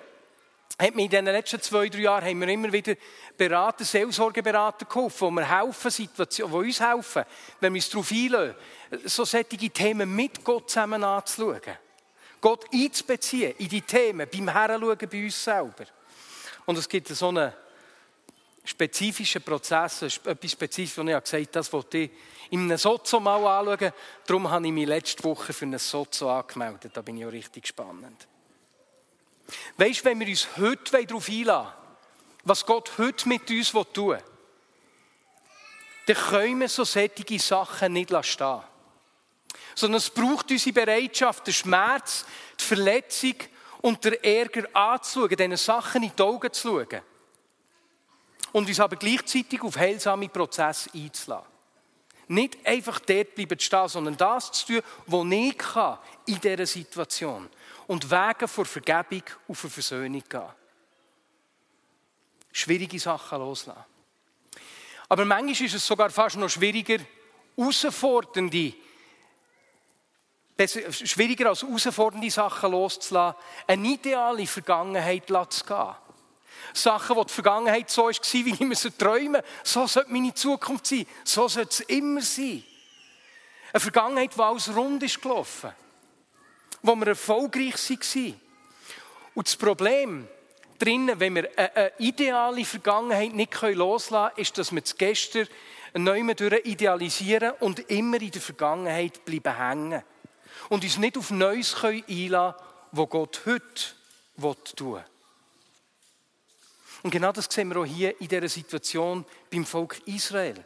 hat 0.79 0.95
mir 0.95 1.05
in 1.05 1.11
den 1.11 1.25
letzten 1.25 1.61
zwei, 1.61 1.89
drei 1.89 2.01
Jahren 2.01 2.25
haben 2.25 2.41
wir 2.41 2.49
immer 2.49 2.73
wieder 2.73 2.95
Berater, 3.37 3.85
Seelsorgeberater 3.85 4.87
geholfen, 4.87 5.29
die, 5.29 5.35
mir 5.35 5.59
helfen, 5.59 5.91
Situationen, 5.91 6.53
die 6.53 6.67
uns 6.69 6.81
helfen, 6.81 7.25
wenn 7.61 7.75
wir 7.75 7.79
uns 7.79 7.91
darauf 7.91 8.13
einlösen, 8.13 8.55
so 9.05 9.25
solche 9.25 9.71
Themen 9.71 10.15
mit 10.15 10.45
Gott 10.45 10.71
zusammen 10.71 11.03
anzuschauen. 11.03 11.61
Gott 12.41 12.67
einzubeziehen 12.73 13.55
in 13.59 13.69
die 13.69 13.83
Themen, 13.83 14.29
beim 14.31 14.49
Heranschauen 14.49 15.09
bei 15.11 15.25
uns 15.25 15.43
selber. 15.43 15.85
Und 16.67 16.79
es 16.79 16.89
gibt 16.89 17.09
so 17.09 17.29
einen 17.29 17.53
spezifischen 18.63 19.43
Prozess, 19.43 20.03
etwas 20.03 20.53
Spezifisches, 20.53 20.99
und 20.99 21.09
ich 21.09 21.15
habe 21.15 21.25
gesagt, 21.25 21.57
das 21.57 21.73
wollte 21.73 21.99
ich 21.99 22.11
in 22.51 22.61
einem 22.61 22.79
Sozo 22.79 23.19
mal 23.19 23.45
anschauen. 23.45 23.93
Darum 24.27 24.49
habe 24.49 24.67
ich 24.67 24.73
mich 24.73 24.87
letzte 24.87 25.25
Woche 25.25 25.53
für 25.53 25.67
ein 25.67 25.79
Sozo 25.79 26.31
angemeldet. 26.31 26.93
Da 26.95 27.03
bin 27.03 27.17
ich 27.17 27.27
auch 27.27 27.33
richtig 27.33 27.67
spannend. 27.67 28.29
Weißt 29.77 30.01
du, 30.01 30.05
wenn 30.05 30.21
wir 30.21 30.29
uns 30.29 30.47
heute 30.57 31.05
darauf 31.05 31.29
einladen, 31.29 31.73
was 32.45 32.67
Gott 32.67 32.93
heute 32.99 33.29
mit 33.29 33.51
uns 33.51 33.71
tun 33.71 33.87
will, 33.95 34.23
dann 36.07 36.17
können 36.17 36.61
wir 36.61 36.69
so 36.69 36.85
solche 36.85 37.39
Sachen 37.39 37.93
nicht 37.93 38.11
stehen 38.25 38.61
Sondern 39.75 39.99
es 39.99 40.11
braucht 40.11 40.51
unsere 40.51 40.73
Bereitschaft, 40.73 41.47
den 41.47 41.55
Schmerz, 41.55 42.25
die 42.59 42.65
Verletzung 42.65 43.35
und 43.83 44.03
den 44.05 44.15
Ärger 44.25 44.65
anzuschauen, 44.73 45.37
diesen 45.37 45.57
Sachen 45.57 46.03
in 46.03 46.13
die 46.17 46.23
Augen 46.23 46.53
zu 46.53 46.69
schauen. 46.69 47.03
Und 48.53 48.69
uns 48.69 48.81
aber 48.81 48.97
gleichzeitig 48.97 49.63
auf 49.63 49.77
heilsame 49.77 50.29
Prozesse 50.29 50.91
einzuladen. 50.95 51.47
Nicht 52.29 52.67
einfach 52.67 53.01
dort 53.01 53.35
bleiben 53.35 53.59
stehen, 53.59 53.89
sondern 53.89 54.17
das 54.17 54.53
zu 54.53 54.67
tun, 54.67 54.83
was 55.07 55.27
ich 55.31 55.59
kann 55.59 55.99
in 56.27 56.41
dieser 56.41 56.67
Situation. 56.67 57.49
Und 57.89 58.11
Wege 58.11 58.47
vor 58.47 58.65
Vergebung 58.65 59.25
und 59.49 59.57
für 59.57 59.69
Versöhnung 59.69 60.23
gehen. 60.29 60.43
Schwierige 62.53 63.01
Sachen 63.01 63.39
loslassen. 63.39 63.85
Aber 65.09 65.25
manchmal 65.25 65.67
ist 65.67 65.75
es 65.75 65.87
sogar 65.87 66.11
fast 66.11 66.37
noch 66.37 66.49
schwieriger, 66.49 66.99
herausfordernde, 67.57 68.75
schwieriger 70.91 71.49
als 71.49 71.63
herausfordernde 71.63 72.31
Sachen 72.31 72.71
loszulassen, 72.71 73.41
eine 73.67 73.89
ideale 73.89 74.47
Vergangenheit 74.47 75.27
zu 75.27 75.65
gehen. 75.65 75.97
Sachen, 76.75 77.17
die 77.17 77.25
die 77.25 77.33
Vergangenheit 77.33 77.91
so 77.91 78.05
war, 78.05 78.11
wie 78.33 78.53
ich 78.53 78.61
mir 78.61 78.77
so 78.77 78.91
träume. 78.91 79.43
So 79.63 79.87
sollte 79.87 80.13
meine 80.13 80.35
Zukunft 80.35 80.87
sein. 80.87 81.07
So 81.25 81.49
sollte 81.49 81.71
es 81.71 81.81
immer 81.81 82.21
sein. 82.21 82.63
Eine 83.73 83.81
Vergangenheit, 83.81 84.35
die 84.35 84.41
alles 84.41 84.75
rund 84.75 85.03
ist 85.03 85.21
gelaufen. 85.21 85.73
Wo 86.83 86.95
wir 86.97 87.09
erfolgreich 87.09 87.75
waren. 87.91 88.41
Und 89.35 89.47
das 89.47 89.57
Problem 89.57 90.29
drinnen, 90.79 91.19
wenn 91.19 91.35
wir 91.35 91.51
eine 91.57 91.93
ideale 91.99 92.65
Vergangenheit 92.65 93.35
nicht 93.35 93.61
loslassen 93.61 94.35
können, 94.35 94.43
ist, 94.43 94.59
dass 94.59 94.73
wir 94.73 94.81
das 94.81 94.97
Gestern 94.97 95.49
neu 95.95 96.21
idealisieren 96.65 97.53
und 97.61 97.91
immer 97.91 98.21
in 98.21 98.31
der 98.31 98.41
Vergangenheit 98.41 99.25
bleiben 99.25 99.57
hängen. 99.57 100.03
Und 100.69 100.85
uns 100.85 100.99
nicht 100.99 101.17
auf 101.17 101.31
Neues 101.31 101.75
einlassen 101.75 102.09
können, 102.09 102.55
was 102.93 103.09
Gott 103.09 103.41
heute 103.47 104.75
tun 104.77 104.95
will. 104.95 105.05
Und 107.03 107.11
genau 107.11 107.33
das 107.33 107.47
sehen 107.49 107.69
wir 107.71 107.79
auch 107.79 107.85
hier 107.85 108.21
in 108.21 108.29
dieser 108.29 108.49
Situation 108.49 109.25
beim 109.51 109.65
Volk 109.65 110.01
Israel. 110.07 110.65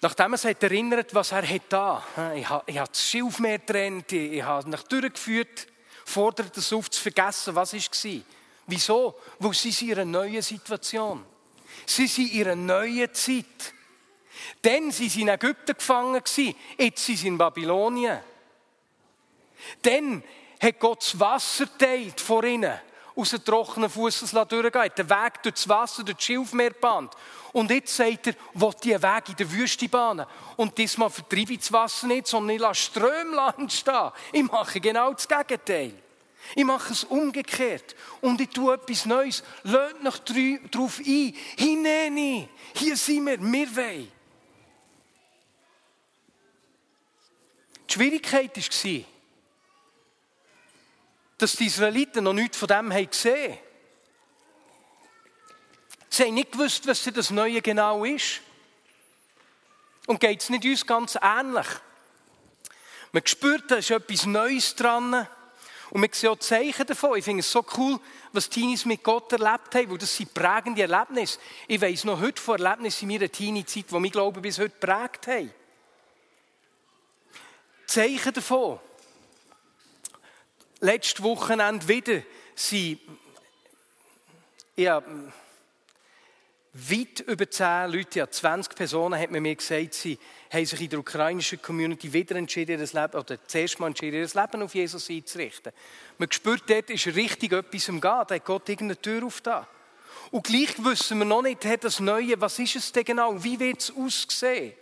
Nachdem 0.00 0.32
er 0.32 0.38
sich 0.38 0.56
erinnert, 0.60 1.14
was 1.14 1.32
er 1.32 1.48
hat 1.48 1.62
da, 1.70 2.02
ich 2.34 2.48
habe, 2.48 2.64
ich 2.66 2.78
habe 2.78 2.90
das 2.90 3.02
Schilfmeer 3.02 3.58
getrennt, 3.58 4.12
ich 4.12 4.42
habe 4.42 4.68
nach 4.68 4.82
durchgeführt, 4.82 5.66
fordert 6.04 6.56
es 6.56 6.72
auf 6.72 6.90
zu 6.90 7.00
vergessen, 7.00 7.54
was 7.54 7.72
war. 7.72 8.20
Wieso? 8.66 9.14
Weil 9.38 9.54
sie 9.54 9.70
sind 9.70 9.90
in 9.90 9.94
einer 9.94 10.04
neuen 10.04 10.42
Situation. 10.42 11.24
Sie 11.86 12.06
sind 12.06 12.32
in 12.32 12.42
einer 12.42 12.56
neuen 12.56 13.12
Zeit. 13.14 13.74
Dann 14.60 14.90
sind 14.90 15.10
sie 15.10 15.22
in 15.22 15.28
Ägypten 15.28 15.76
gefangen 15.76 16.22
jetzt 16.78 17.04
sind 17.04 17.16
sie 17.16 17.28
in 17.28 17.38
Babylonien. 17.38 18.20
Dann 19.82 20.22
hat 20.60 20.78
Gott 20.78 21.02
das 21.02 21.18
Wasser 21.18 21.66
teilt 21.78 22.20
vor 22.20 22.44
ihnen 22.44 22.78
aus 23.16 23.30
dem 23.30 23.44
trockenen 23.44 23.90
Fuß 23.90 24.30
durchgehen. 24.30 24.90
Der 24.96 25.10
Weg 25.10 25.42
durch 25.42 25.54
das 25.54 25.68
Wasser, 25.68 26.04
durch 26.04 26.16
das 26.16 26.24
Schilfmeerband. 26.24 27.14
Und 27.52 27.70
jetzt 27.70 27.96
sagt 27.96 28.26
er, 28.26 28.34
will 28.52 28.74
die 28.84 28.90
Weg 28.90 29.28
in 29.30 29.36
der 29.36 29.50
Wüste 29.50 29.88
bahnen. 29.88 30.26
Und 30.56 30.76
diesmal 30.76 31.08
vertreibe 31.08 31.54
ich 31.54 31.60
das 31.60 31.72
Wasser 31.72 32.06
nicht, 32.06 32.26
sondern 32.26 32.54
ich 32.54 32.60
lasse 32.60 32.82
Ströme 32.82 33.54
entstehen. 33.56 34.12
Ich 34.32 34.42
mache 34.42 34.80
genau 34.80 35.12
das 35.12 35.26
Gegenteil. 35.26 35.94
Ich 36.54 36.64
mache 36.64 36.92
es 36.92 37.04
umgekehrt. 37.04 37.96
Und 38.20 38.40
ich 38.40 38.50
tue 38.50 38.74
etwas 38.74 39.06
Neues. 39.06 39.42
Lönt 39.64 40.04
noch 40.04 40.18
darauf 40.18 40.98
ein. 40.98 41.34
Hinein. 41.56 42.48
Hier 42.74 42.96
sind 42.96 43.26
wir. 43.26 43.40
Wir 43.40 43.76
wollen. 43.76 44.12
Die 47.88 47.92
Schwierigkeit 47.92 48.56
war, 48.56 49.04
dass 51.38 51.56
die 51.56 51.66
Israeliten 51.66 52.24
noch 52.24 52.32
nichts 52.32 52.56
von 52.56 52.68
dem 52.68 52.92
haben 52.92 53.10
gesehen 53.10 53.58
Sie 56.08 56.22
haben 56.22 56.34
nicht 56.34 56.52
gewusst, 56.52 56.86
was 56.86 57.04
das 57.04 57.30
Neue 57.30 57.60
genau 57.60 58.04
ist. 58.04 58.40
Und 60.06 60.20
geht 60.20 60.40
es 60.40 60.48
nicht 60.48 60.64
uns 60.64 60.86
ganz 60.86 61.18
ähnlich? 61.20 61.66
Man 63.12 63.26
spürt, 63.26 63.70
da 63.70 63.76
ist 63.76 63.90
etwas 63.90 64.24
Neues 64.24 64.74
dran. 64.74 65.26
Und 65.90 66.00
man 66.00 66.10
sieht 66.12 66.30
auch 66.30 66.38
Zeichen 66.38 66.86
davon. 66.86 67.18
Ich 67.18 67.24
finde 67.24 67.40
es 67.40 67.52
so 67.52 67.64
cool, 67.76 68.00
was 68.32 68.48
Teenies 68.48 68.86
mit 68.86 69.02
Gott 69.02 69.30
erlebt 69.32 69.74
haben, 69.74 69.90
weil 69.90 69.98
das 69.98 70.16
sind 70.16 70.32
prägende 70.32 70.82
Erlebnisse. 70.82 71.38
Ich 71.68 71.80
weiss 71.80 72.04
noch 72.04 72.20
heute 72.20 72.40
von 72.40 72.60
Erlebnissen 72.60 73.10
in 73.10 73.18
meiner 73.18 73.30
Teenie-Zeit, 73.30 73.90
die 73.90 74.00
mich, 74.00 74.12
glaube 74.12 74.38
ich, 74.38 74.42
bis 74.42 74.58
heute 74.58 74.70
prägt 74.70 75.26
haben. 75.26 75.52
Zeichen 77.86 78.32
davon. 78.32 78.80
Letztes 80.80 81.22
Wochenende 81.22 81.88
wieder 81.88 82.22
sind 82.54 83.00
ja, 84.76 85.02
weit 86.74 87.20
über 87.20 87.50
zehn 87.50 87.90
Leute, 87.90 88.18
ja 88.18 88.30
20 88.30 88.74
Personen, 88.74 89.18
hat 89.18 89.30
man 89.30 89.42
mir 89.42 89.54
gesagt, 89.54 89.94
sie 89.94 90.18
haben 90.50 90.66
sich 90.66 90.80
in 90.82 90.90
der 90.90 90.98
ukrainischen 90.98 91.62
Community 91.62 92.12
wieder 92.12 92.36
entschieden, 92.36 92.78
ihr 92.78 92.86
Leben, 92.86 93.18
oder 93.18 93.38
zuerst 93.46 93.80
mal 93.80 93.86
entschieden, 93.86 94.16
ihr 94.16 94.42
Leben 94.42 94.62
auf 94.62 94.74
Jesus 94.74 95.08
einzurichten. 95.08 95.72
Man 96.18 96.30
spürt, 96.30 96.68
dort 96.68 96.90
ist 96.90 97.06
richtig 97.06 97.52
etwas 97.52 97.88
im 97.88 98.00
Gehen, 98.00 98.24
da 98.28 98.38
Gott 98.38 98.68
irgendeine 98.68 99.00
Tür 99.00 99.24
aufgetan. 99.24 99.66
Und 100.30 100.46
gleich 100.46 100.74
wissen 100.84 101.18
wir 101.18 101.24
noch 101.24 101.42
nicht, 101.42 101.64
hat 101.64 101.84
das 101.84 102.00
Neue, 102.00 102.38
was 102.38 102.58
ist 102.58 102.76
es 102.76 102.92
denn 102.92 103.04
genau, 103.04 103.42
wie 103.42 103.58
wird 103.58 103.80
es 103.80 103.92
aussehen? 103.96 104.74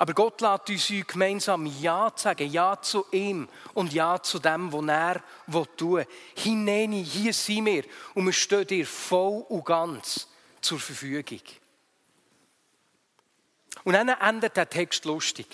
Aber 0.00 0.14
Gott 0.14 0.40
lässt 0.40 0.70
uns 0.70 1.06
gemeinsam 1.06 1.66
Ja 1.66 2.10
sagen, 2.16 2.50
Ja 2.50 2.80
zu 2.80 3.04
ihm 3.10 3.46
und 3.74 3.92
Ja 3.92 4.22
zu 4.22 4.38
dem, 4.38 4.72
was 4.72 4.88
er 4.88 5.22
tun 5.76 5.98
will. 5.98 6.06
Hinein, 6.36 6.92
hier 6.92 7.34
sind 7.34 7.66
wir 7.66 7.84
und 8.14 8.24
wir 8.24 8.32
stehen 8.32 8.66
dir 8.66 8.86
voll 8.86 9.44
und 9.50 9.66
ganz 9.66 10.26
zur 10.62 10.80
Verfügung. 10.80 11.40
Und 13.84 13.92
dann 13.92 14.08
endet 14.08 14.56
der 14.56 14.70
Text 14.70 15.04
lustig. 15.04 15.46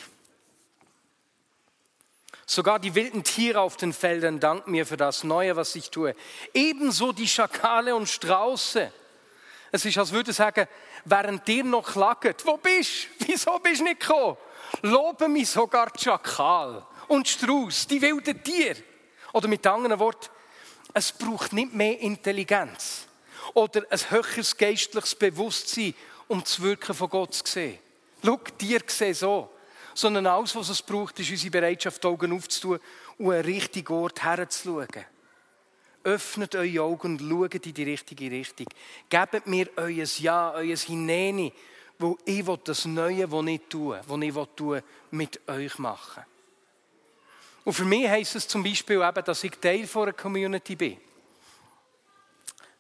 Sogar 2.47 2.79
die 2.79 2.95
wilden 2.95 3.25
Tiere 3.25 3.61
auf 3.61 3.77
den 3.77 3.93
Feldern 3.93 4.39
danken 4.39 4.71
mir 4.71 4.87
für 4.87 4.97
das 4.97 5.25
Neue, 5.25 5.57
was 5.57 5.75
ich 5.75 5.91
tue. 5.91 6.15
Ebenso 6.55 7.11
die 7.11 7.27
Schakale 7.27 7.97
und 7.97 8.09
Strauße. 8.09 8.93
Es 9.73 9.85
ist, 9.85 9.99
als 9.99 10.13
würde 10.13 10.31
ich 10.31 10.37
sagen, 10.37 10.69
während 11.07 11.47
dir 11.49 11.65
noch 11.65 11.93
klagt, 11.93 12.45
wo 12.47 12.57
bist 12.57 13.09
du? 13.19 13.27
Wieso 13.29 13.59
bist 13.59 13.81
du 13.81 13.85
nicht 13.85 14.01
gekommen? 14.01 14.37
Loben 14.83 15.33
mich 15.33 15.49
sogar 15.49 15.91
die 15.91 16.05
Schakal 16.05 16.85
und 17.09 17.29
Strauß, 17.29 17.87
die 17.87 18.03
wilden 18.03 18.43
Tiere. 18.43 18.83
Oder 19.33 19.49
mit 19.49 19.67
anderen 19.67 19.99
Worten, 19.99 20.29
es 20.93 21.13
braucht 21.13 21.53
nicht 21.53 21.75
mehr 21.75 21.99
Intelligenz 22.01 23.07
oder 23.55 23.83
ein 23.91 24.11
höheres 24.11 24.57
geistliches 24.57 25.15
Bewusstsein, 25.15 25.95
um 26.29 26.41
das 26.41 26.61
Wirken 26.61 26.95
von 26.95 27.09
Gott 27.09 27.35
zu 27.35 27.43
sehen. 27.47 27.79
Schau, 28.25 28.39
dir 28.61 28.81
sehen 28.87 29.15
so. 29.15 29.51
Sondern 29.95 30.27
alles, 30.27 30.55
was 30.55 30.69
es 30.69 30.83
braucht, 30.83 31.19
ist 31.21 31.31
unsere 31.31 31.51
Bereitschaft, 31.51 32.03
die 32.03 32.09
Augen 32.09 32.33
aufzutun 32.33 32.81
und 33.19 33.33
einen 33.33 33.45
richtigen 33.45 33.93
Ort 33.93 34.23
herzuschauen. 34.23 34.89
Öffnet 36.07 36.55
eure 36.55 36.83
Augen 36.83 37.19
und 37.19 37.21
schaut 37.21 37.67
in 37.67 37.75
die 37.75 37.83
richtige 37.83 38.31
Richtung. 38.31 38.67
Gebt 39.09 39.47
mir 39.47 39.69
euer 39.77 40.07
Ja, 40.19 40.53
euer 40.53 40.77
Hinein, 40.77 41.51
wo 41.99 42.17
ich 42.25 42.45
das 42.65 42.85
Neue, 42.85 43.27
das 43.27 43.47
ich 43.47 43.61
tue, 43.69 44.01
was 44.07 44.23
ich 44.23 44.35
tue, 44.55 44.83
mit 45.11 45.41
euch 45.49 45.79
machen. 45.79 46.23
Und 47.65 47.73
für 47.73 47.85
mich 47.85 48.09
heisst 48.09 48.37
es 48.37 48.47
zum 48.47 48.63
Beispiel 48.63 49.03
eben, 49.03 49.25
dass 49.25 49.43
ich 49.43 49.51
Teil 49.61 49.89
einer 49.93 50.13
Community 50.13 50.77
bin. 50.77 50.97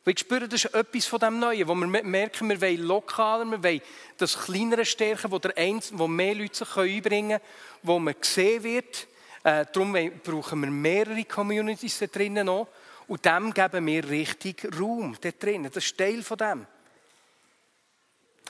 Weil 0.05 0.15
ich 0.15 0.21
spüre, 0.21 0.47
das 0.47 0.65
ist 0.65 0.73
etwas 0.73 1.07
von 1.07 1.19
dem 1.19 1.41
Neuen, 1.41 1.67
wo 1.67 1.75
wir 1.75 2.05
merken, 2.05 2.49
wir 2.49 2.61
wollen 2.61 2.83
lokaler, 2.83 3.45
wir 3.45 3.65
wollen 3.65 3.81
das 4.19 4.39
kleinere 4.39 4.85
stärken, 4.85 5.33
wo, 5.33 5.41
der 5.41 5.59
Einz 5.59 5.91
wo 5.93 6.07
mehr 6.07 6.37
Leute 6.37 6.59
sich 6.59 6.77
einbringen 6.77 7.41
können, 7.41 7.51
wo 7.83 7.99
man 7.99 8.15
gesehen 8.21 8.63
wird. 8.63 9.09
Äh, 9.43 9.67
darum 9.73 9.97
brauchen 10.23 10.61
wir 10.61 10.71
mehrere 10.71 11.25
Communities 11.25 11.99
da 11.99 12.07
drinnen 12.07 12.47
noch. 12.47 12.69
Und 13.09 13.25
dem 13.25 13.55
geben 13.55 13.87
wir 13.87 14.09
richtig 14.09 14.69
Raum 14.79 15.17
da 15.21 15.31
drinnen. 15.31 15.71
Das 15.73 15.85
ist 15.85 15.97
Teil 15.97 16.23
von 16.23 16.39
dem. 16.39 16.67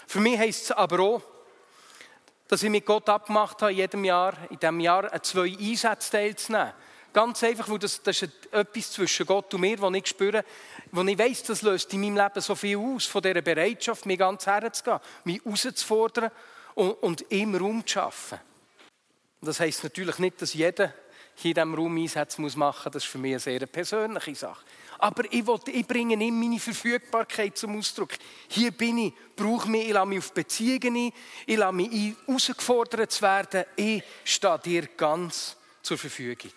Für 0.07 0.21
mich 0.21 0.39
heisst 0.39 0.65
es 0.65 0.73
aber 0.73 1.01
auch, 1.01 1.23
dass 2.49 2.63
ich 2.63 2.71
mit 2.71 2.87
Gott 2.87 3.09
abgemacht 3.09 3.61
habe, 3.61 3.73
in 3.73 3.79
jedem 3.79 4.05
Jahr, 4.05 4.35
in 4.51 4.59
diesem 4.59 4.81
Jahr 4.81 5.23
zwei 5.23 5.57
Einsätze 5.59 6.11
teilzunehmen. 6.11 6.73
Ganz 7.13 7.43
einfach, 7.43 7.69
weil 7.69 7.79
das, 7.79 8.03
das 8.03 8.23
ist 8.23 8.53
etwas 8.53 8.93
zwischen 8.93 9.27
Gott 9.27 9.53
und 9.55 9.63
mir, 9.63 9.77
das 9.79 9.95
ich 9.95 10.07
spüre, 10.07 10.45
wo 10.93 11.03
ich 11.03 11.19
weiss, 11.19 11.43
das 11.43 11.63
löst 11.63 11.93
in 11.95 12.03
meinem 12.03 12.17
Leben 12.17 12.41
so 12.41 12.55
viel 12.55 12.77
aus, 12.77 13.07
von 13.07 13.23
dieser 13.23 13.41
Bereitschaft, 13.41 14.07
mir 14.07 14.19
ganz 14.19 14.47
herzugehen, 14.47 15.01
mich 15.25 15.43
herauszufordern 15.43 16.31
und, 16.75 16.93
und 17.03 17.21
im 17.33 17.55
Raum 17.55 17.87
zu 17.87 17.95
schaffen. 17.95 18.39
Das 19.41 19.61
heisst 19.61 19.83
natürlich 19.83 20.19
nicht, 20.19 20.41
dass 20.43 20.55
jeder 20.55 20.93
hier 21.37 21.51
in 21.51 21.55
diesem 21.55 21.75
Raum 21.75 21.97
Einsätze 21.97 22.41
machen 22.41 22.59
muss. 22.59 22.93
Das 22.93 22.97
ist 22.97 23.07
für 23.07 23.19
mich 23.19 23.33
eine 23.33 23.41
sehr 23.41 23.67
persönliche 23.67 24.35
Sache. 24.35 24.65
Aber 24.99 25.25
ich, 25.31 25.47
will, 25.47 25.61
ich 25.67 25.87
bringe 25.87 26.17
nicht 26.17 26.33
meine 26.33 26.59
Verfügbarkeit 26.59 27.57
zum 27.57 27.79
Ausdruck. 27.79 28.11
Hier 28.49 28.71
bin 28.71 28.99
ich, 28.99 29.13
brauche 29.37 29.69
mich, 29.69 29.87
ich 29.87 29.93
lasse 29.93 30.07
mich 30.07 30.19
auf 30.19 30.33
Beziehungen 30.33 30.97
ein, 30.97 31.13
ich 31.47 31.57
lasse 31.57 31.73
mich 31.73 31.93
ein, 31.93 32.17
herausgefordert 32.27 33.13
zu 33.13 33.23
werden. 33.23 33.65
Ich 33.77 34.03
stehe 34.25 34.59
dir 34.59 34.87
ganz 34.97 35.57
zur 35.83 35.99
Verfügung. 35.99 36.53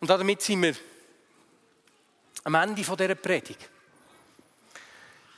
Und 0.00 0.08
damit 0.08 0.42
sind 0.42 0.62
wir 0.62 0.74
am 2.44 2.54
Ende 2.54 2.82
dieser 2.82 3.14
Predigt. 3.14 3.70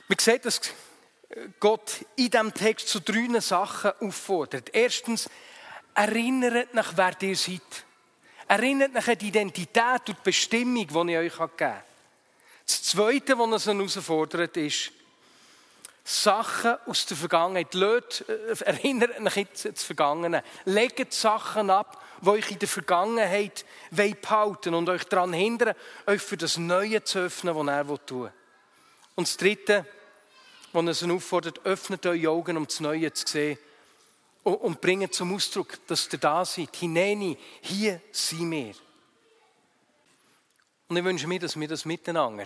Wir 0.07 0.17
sehen, 0.19 0.39
dass 0.43 0.61
Gott 1.59 2.05
in 2.15 2.29
diesem 2.29 2.53
Text 2.53 2.89
zu 2.89 2.99
drei 2.99 3.39
Sachen 3.39 3.91
auffordert. 3.99 4.69
Erstens, 4.73 5.29
erinnert 5.95 6.73
nach, 6.73 6.95
wer 6.95 7.15
ihr 7.21 7.35
seid. 7.35 7.61
Erinnert 8.47 8.95
euch 8.95 9.07
an 9.07 9.17
die 9.17 9.27
Identität 9.29 10.07
und 10.07 10.17
die 10.17 10.23
Bestimmung, 10.23 10.87
die 10.87 11.13
ich 11.13 11.17
euch 11.17 11.37
gegeben 11.37 11.73
habe. 11.73 11.83
Das 12.65 12.83
Zweite, 12.83 13.37
was 13.39 13.67
uns 13.67 13.95
herausfordert, 13.95 14.57
ist, 14.57 14.91
Sachen 16.03 16.75
aus 16.85 17.07
der 17.07 17.17
Vergangenheit. 17.17 17.73
Löt, 17.73 18.23
äh, 18.27 18.63
erinnert 18.63 19.19
euch 19.19 19.37
jetzt 19.37 19.65
das 19.65 19.83
Vergangene. 19.83 20.43
Legt 20.65 21.11
Sachen 21.13 21.71
ab, 21.71 22.03
die 22.21 22.29
euch 22.29 22.51
in 22.51 22.59
der 22.59 22.67
Vergangenheit 22.67 23.65
behalten 23.89 24.75
und 24.75 24.87
euch 24.87 25.05
daran 25.05 25.33
hindern, 25.33 25.73
euch 26.05 26.21
für 26.21 26.37
das 26.37 26.57
Neue 26.57 27.03
zu 27.03 27.19
öffnen, 27.19 27.55
was 27.55 27.67
er 27.67 28.05
tun 28.05 28.23
will. 28.23 28.31
Und 29.15 29.27
das 29.27 29.37
Dritte, 29.37 29.85
was 30.73 31.01
uns 31.01 31.11
auffordert, 31.11 31.65
öffnet 31.65 32.05
eure 32.05 32.29
Augen, 32.29 32.57
um 32.57 32.67
das 32.67 32.79
Neue 32.79 33.11
zu 33.11 33.25
sehen 33.25 33.57
und 34.45 34.79
bringen 34.79 35.11
zum 35.11 35.33
Ausdruck, 35.33 35.85
dass 35.87 36.07
ihr 36.11 36.19
da 36.19 36.45
seid. 36.45 36.75
Hinein, 36.75 37.35
hier 37.61 38.01
sind 38.11 38.51
wir. 38.51 38.75
Und 40.87 40.97
ich 40.97 41.03
wünsche 41.03 41.27
mir, 41.27 41.39
dass 41.39 41.59
wir 41.59 41.67
das 41.67 41.83
miteinander 41.83 42.45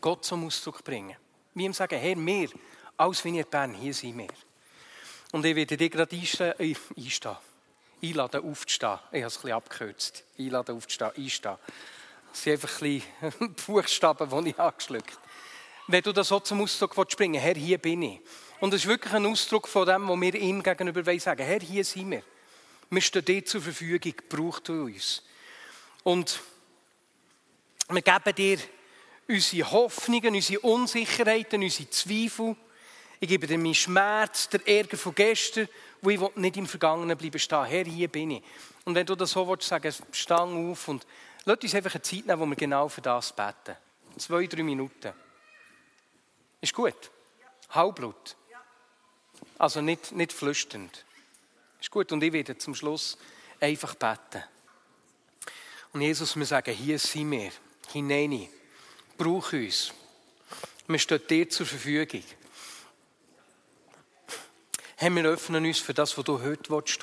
Gott 0.00 0.24
zum 0.24 0.44
Ausdruck 0.44 0.82
bringen. 0.82 1.16
Wie 1.54 1.64
ihm 1.64 1.72
sagen, 1.72 1.98
Herr, 1.98 2.16
wir, 2.16 2.48
als 2.96 3.24
wenn 3.24 3.36
ihr 3.36 3.44
Bern, 3.44 3.74
hier 3.74 3.94
sind 3.94 4.18
wir. 4.18 4.28
Und 5.30 5.44
ich 5.44 5.54
werde 5.54 5.76
dich 5.76 5.90
gerade 5.90 6.16
einstehen, 6.16 6.54
äh, 6.58 6.74
einstehen. 6.96 7.36
Einladen, 8.02 8.50
aufzustehen. 8.50 8.98
Ich 9.12 9.22
habe 9.22 9.26
es 9.26 9.36
ein 9.36 9.42
bisschen 9.42 9.52
abgekürzt. 9.52 10.24
Einladen, 10.36 10.76
aufzustehen, 10.76 11.12
einstehen. 11.16 11.56
Das 12.32 12.42
sind 12.42 12.52
einfach 12.54 12.82
ein 12.82 13.02
bisschen 13.28 13.54
Buchstaben, 13.66 14.44
die 14.44 14.50
ich 14.50 14.58
angeschluckt 14.58 15.18
Wenn 15.86 16.02
du 16.02 16.12
das 16.12 16.28
so 16.28 16.40
zum 16.40 16.60
Ausdruck 16.60 16.94
bringen 17.16 17.34
willst, 17.34 17.46
Herr, 17.46 17.54
hier 17.54 17.78
bin 17.78 18.02
ich. 18.02 18.20
Und 18.60 18.72
es 18.72 18.82
ist 18.82 18.88
wirklich 18.88 19.12
ein 19.12 19.26
Ausdruck 19.26 19.68
von 19.68 19.86
dem, 19.86 20.08
was 20.08 20.20
wir 20.20 20.34
ihm 20.34 20.62
gegenüber 20.62 21.18
sagen 21.18 21.44
Herr, 21.44 21.60
hier 21.60 21.84
sind 21.84 22.10
wir. 22.10 22.22
Wir 22.88 23.02
stehen 23.02 23.24
dir 23.24 23.44
zur 23.44 23.60
Verfügung, 23.60 24.14
braucht 24.28 24.68
du 24.68 24.84
uns. 24.84 25.22
Und 26.04 26.40
wir 27.88 28.02
geben 28.02 28.34
dir 28.34 28.58
unsere 29.28 29.70
Hoffnungen, 29.70 30.34
unsere 30.34 30.60
Unsicherheiten, 30.60 31.62
unsere 31.62 31.90
Zweifel. 31.90 32.56
Ich 33.18 33.28
gebe 33.28 33.46
dir 33.46 33.58
meinen 33.58 33.74
Schmerz, 33.74 34.48
der 34.48 34.66
Ärger 34.66 34.96
von 34.96 35.14
gestern, 35.14 35.68
wo 36.00 36.10
ich 36.10 36.36
nicht 36.36 36.56
im 36.56 36.66
Vergangenen 36.66 37.16
bleiben 37.16 37.38
stehen. 37.38 37.64
Herr, 37.64 37.84
hier 37.84 38.08
bin 38.08 38.30
ich. 38.30 38.42
Und 38.84 38.94
wenn 38.94 39.06
du 39.06 39.14
das 39.14 39.32
so 39.32 39.46
willst, 39.48 39.68
sagen, 39.68 39.92
stang 40.12 40.70
auf 40.70 40.88
und 40.88 41.06
lass 41.44 41.58
uns 41.58 41.74
einfach 41.74 41.94
eine 41.94 42.02
Zeit 42.02 42.26
nehmen, 42.26 42.40
wo 42.40 42.46
wir 42.46 42.56
genau 42.56 42.88
für 42.88 43.00
das 43.00 43.34
beten. 43.34 43.76
Zwei, 44.16 44.46
drei 44.46 44.62
Minuten. 44.62 45.12
Ist 46.60 46.72
gut? 46.72 47.10
Halbblut. 47.70 48.36
Also 49.58 49.80
nicht, 49.80 50.12
nicht 50.12 50.32
flüsternd. 50.32 51.04
Ist 51.80 51.90
gut. 51.90 52.12
Und 52.12 52.22
ich 52.22 52.32
werde 52.32 52.58
zum 52.58 52.74
Schluss 52.74 53.16
einfach 53.60 53.94
beten. 53.94 54.42
Und 55.92 56.02
Jesus, 56.02 56.36
wir 56.36 56.46
sagen, 56.46 56.74
hier 56.74 56.98
sind 56.98 57.30
wir. 57.30 57.50
Hinein. 57.92 58.48
Brauch 59.16 59.52
uns. 59.52 59.92
Wir 60.86 60.98
stehen 60.98 61.26
dir 61.28 61.48
zur 61.48 61.66
Verfügung. 61.66 62.22
Herr, 64.96 65.10
wir 65.10 65.24
öffnen 65.24 65.64
uns 65.64 65.78
für 65.78 65.94
das, 65.94 66.16
was 66.16 66.24
du 66.24 66.40
heute 66.40 66.62
tun 66.62 66.82
willst. 66.82 67.02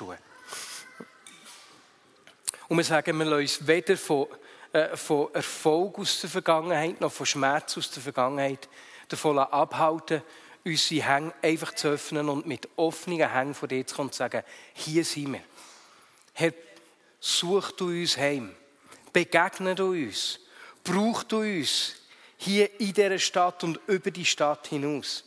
Und 2.68 2.76
wir 2.76 2.84
sagen, 2.84 3.18
wir 3.18 3.24
lassen 3.24 3.40
uns 3.40 3.66
weder 3.66 3.96
von 3.96 4.26
äh, 4.74 4.96
von 4.96 5.32
Erfolg 5.32 6.00
aus 6.00 6.20
der 6.20 6.28
Vergangenheit, 6.28 7.00
noch 7.00 7.12
von 7.12 7.26
Schmerz 7.26 7.78
aus 7.78 7.92
der 7.92 8.02
Vergangenheit 8.02 8.68
davon 9.08 9.38
abhalten, 9.38 10.20
unsere 10.64 11.06
Hänge 11.06 11.34
einfach 11.42 11.74
zu 11.74 11.88
öffnen 11.88 12.28
und 12.28 12.46
mit 12.46 12.68
offenen 12.76 13.30
Hängen 13.30 13.54
vor 13.54 13.68
dir 13.68 13.86
zu 13.86 13.94
kommen 13.96 14.08
und 14.08 14.14
zu 14.14 14.18
sagen, 14.18 14.42
hier 14.72 15.04
sind 15.04 15.32
wir. 15.32 15.42
Herr, 16.32 16.52
such 17.20 17.72
du 17.72 17.88
uns 17.88 18.16
heim. 18.16 18.54
Begegne 19.12 19.74
du 19.74 19.92
uns. 19.92 20.40
Brauch 20.82 21.22
du 21.22 21.40
uns 21.40 21.94
hier 22.36 22.80
in 22.80 22.92
dieser 22.92 23.18
Stadt 23.18 23.62
und 23.64 23.78
über 23.86 24.10
die 24.10 24.24
Stadt 24.24 24.66
hinaus. 24.66 25.24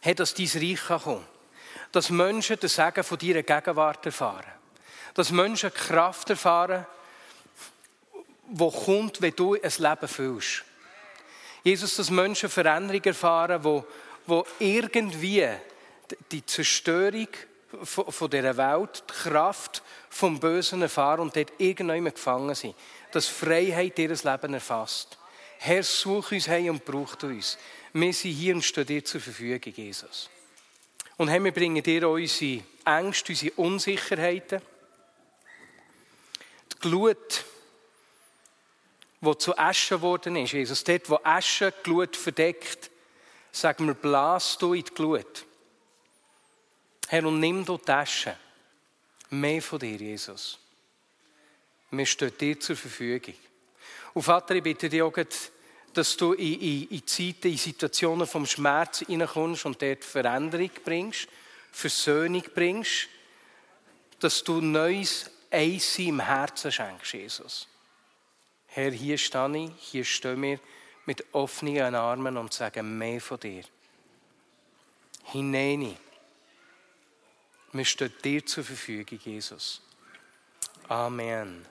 Herr, 0.00 0.14
dass 0.14 0.34
dein 0.34 0.46
Reich 0.46 0.80
kann 0.86 1.02
kommen 1.02 1.26
Dass 1.92 2.10
Menschen 2.10 2.58
den 2.58 2.68
Segen 2.68 3.04
von 3.04 3.18
deiner 3.18 3.42
Gegenwart 3.42 4.06
erfahren. 4.06 4.52
Dass 5.14 5.30
Menschen 5.30 5.74
Kraft 5.74 6.30
erfahren, 6.30 6.86
die 8.46 8.70
kommt, 8.84 9.20
wenn 9.20 9.34
du 9.34 9.54
ein 9.54 9.72
Leben 9.78 10.08
fühlst. 10.08 10.64
Jesus, 11.62 11.96
dass 11.96 12.10
Menschen 12.10 12.48
Veränderung 12.48 13.02
erfahren, 13.04 13.62
wo, 13.62 13.84
wo 14.26 14.44
irgendwie 14.58 15.48
die 16.30 16.44
Zerstörung 16.46 17.28
von 17.84 18.30
dieser 18.30 18.56
Welt, 18.56 19.04
die 19.08 19.12
Kraft 19.12 19.82
vom 20.08 20.40
Bösen 20.40 20.82
erfahren 20.82 21.20
und 21.20 21.36
dort 21.36 21.52
irgendjemand 21.58 22.14
gefangen 22.14 22.54
sind. 22.54 22.74
Dass 23.12 23.26
Freiheit 23.26 23.98
ihr 23.98 24.08
Leben 24.08 24.54
erfasst. 24.54 25.18
Herr, 25.58 25.82
such 25.82 26.32
uns 26.32 26.48
heim 26.48 26.70
und 26.70 26.84
braucht 26.84 27.22
uns. 27.24 27.58
Wir 27.92 28.12
sind 28.12 28.32
hier 28.32 28.54
und 28.54 28.62
stehen 28.62 28.86
dir 28.86 29.04
zur 29.04 29.20
Verfügung, 29.20 29.72
Jesus. 29.74 30.30
Und 31.16 31.28
Herr, 31.28 31.42
wir 31.44 31.52
bringen 31.52 31.82
dir 31.82 32.08
unsere 32.08 32.62
Ängste, 32.84 33.32
unsere 33.32 33.52
Unsicherheiten, 33.56 34.62
die 36.72 36.78
Glut, 36.80 37.44
wo 39.20 39.34
zu 39.34 39.56
Asche 39.58 39.96
geworden 39.96 40.36
ist. 40.36 40.52
Jesus, 40.52 40.82
dort, 40.84 41.08
wo 41.10 41.20
Asche 41.22 41.72
die 41.72 41.82
Glut 41.82 42.16
verdeckt, 42.16 42.90
sagen 43.52 43.86
wir, 43.86 43.94
blas 43.94 44.56
du 44.58 44.74
in 44.74 44.84
die 44.84 44.94
Glut. 44.94 45.44
Herr, 47.08 47.26
und 47.26 47.40
nimm 47.40 47.64
du 47.64 47.76
die 47.76 47.90
Asche. 47.90 48.36
Mehr 49.30 49.60
von 49.62 49.78
dir, 49.78 49.96
Jesus. 49.96 50.58
Wir 51.90 52.06
stehen 52.06 52.36
dir 52.38 52.58
zur 52.58 52.76
Verfügung. 52.76 53.34
Und 54.14 54.22
Vater, 54.22 54.54
ich 54.54 54.62
bitte 54.62 54.88
dich 54.88 55.02
auch, 55.02 55.12
dass 55.92 56.16
du 56.16 56.32
in, 56.34 56.60
in, 56.60 56.88
in 56.88 57.06
Zeiten, 57.06 57.48
in 57.48 57.56
Situationen 57.56 58.26
vom 58.26 58.46
Schmerz 58.46 59.00
hineinkommst 59.00 59.66
und 59.66 59.82
dort 59.82 60.04
Veränderung 60.04 60.70
bringst, 60.84 61.28
Versöhnung 61.72 62.44
bringst, 62.54 63.08
dass 64.20 64.44
du 64.44 64.60
neues 64.60 65.30
Eis 65.50 65.98
im 65.98 66.20
Herzen 66.20 66.70
schenkst, 66.70 67.12
Jesus. 67.12 67.69
Herr, 68.72 68.92
hier 68.92 69.18
stehe 69.18 69.56
ich, 69.56 69.70
hier 69.80 70.04
stehen 70.04 70.42
wir 70.42 70.60
mit 71.04 71.24
offenen 71.32 71.94
Armen 71.94 72.36
und 72.36 72.52
sagen 72.52 72.96
mehr 72.98 73.20
von 73.20 73.40
dir. 73.40 73.64
Hinein. 75.24 75.96
Wir 77.72 77.84
stehen 77.84 78.12
dir 78.22 78.46
zur 78.46 78.62
Verfügung, 78.62 79.18
Jesus. 79.24 79.82
Amen. 80.88 81.66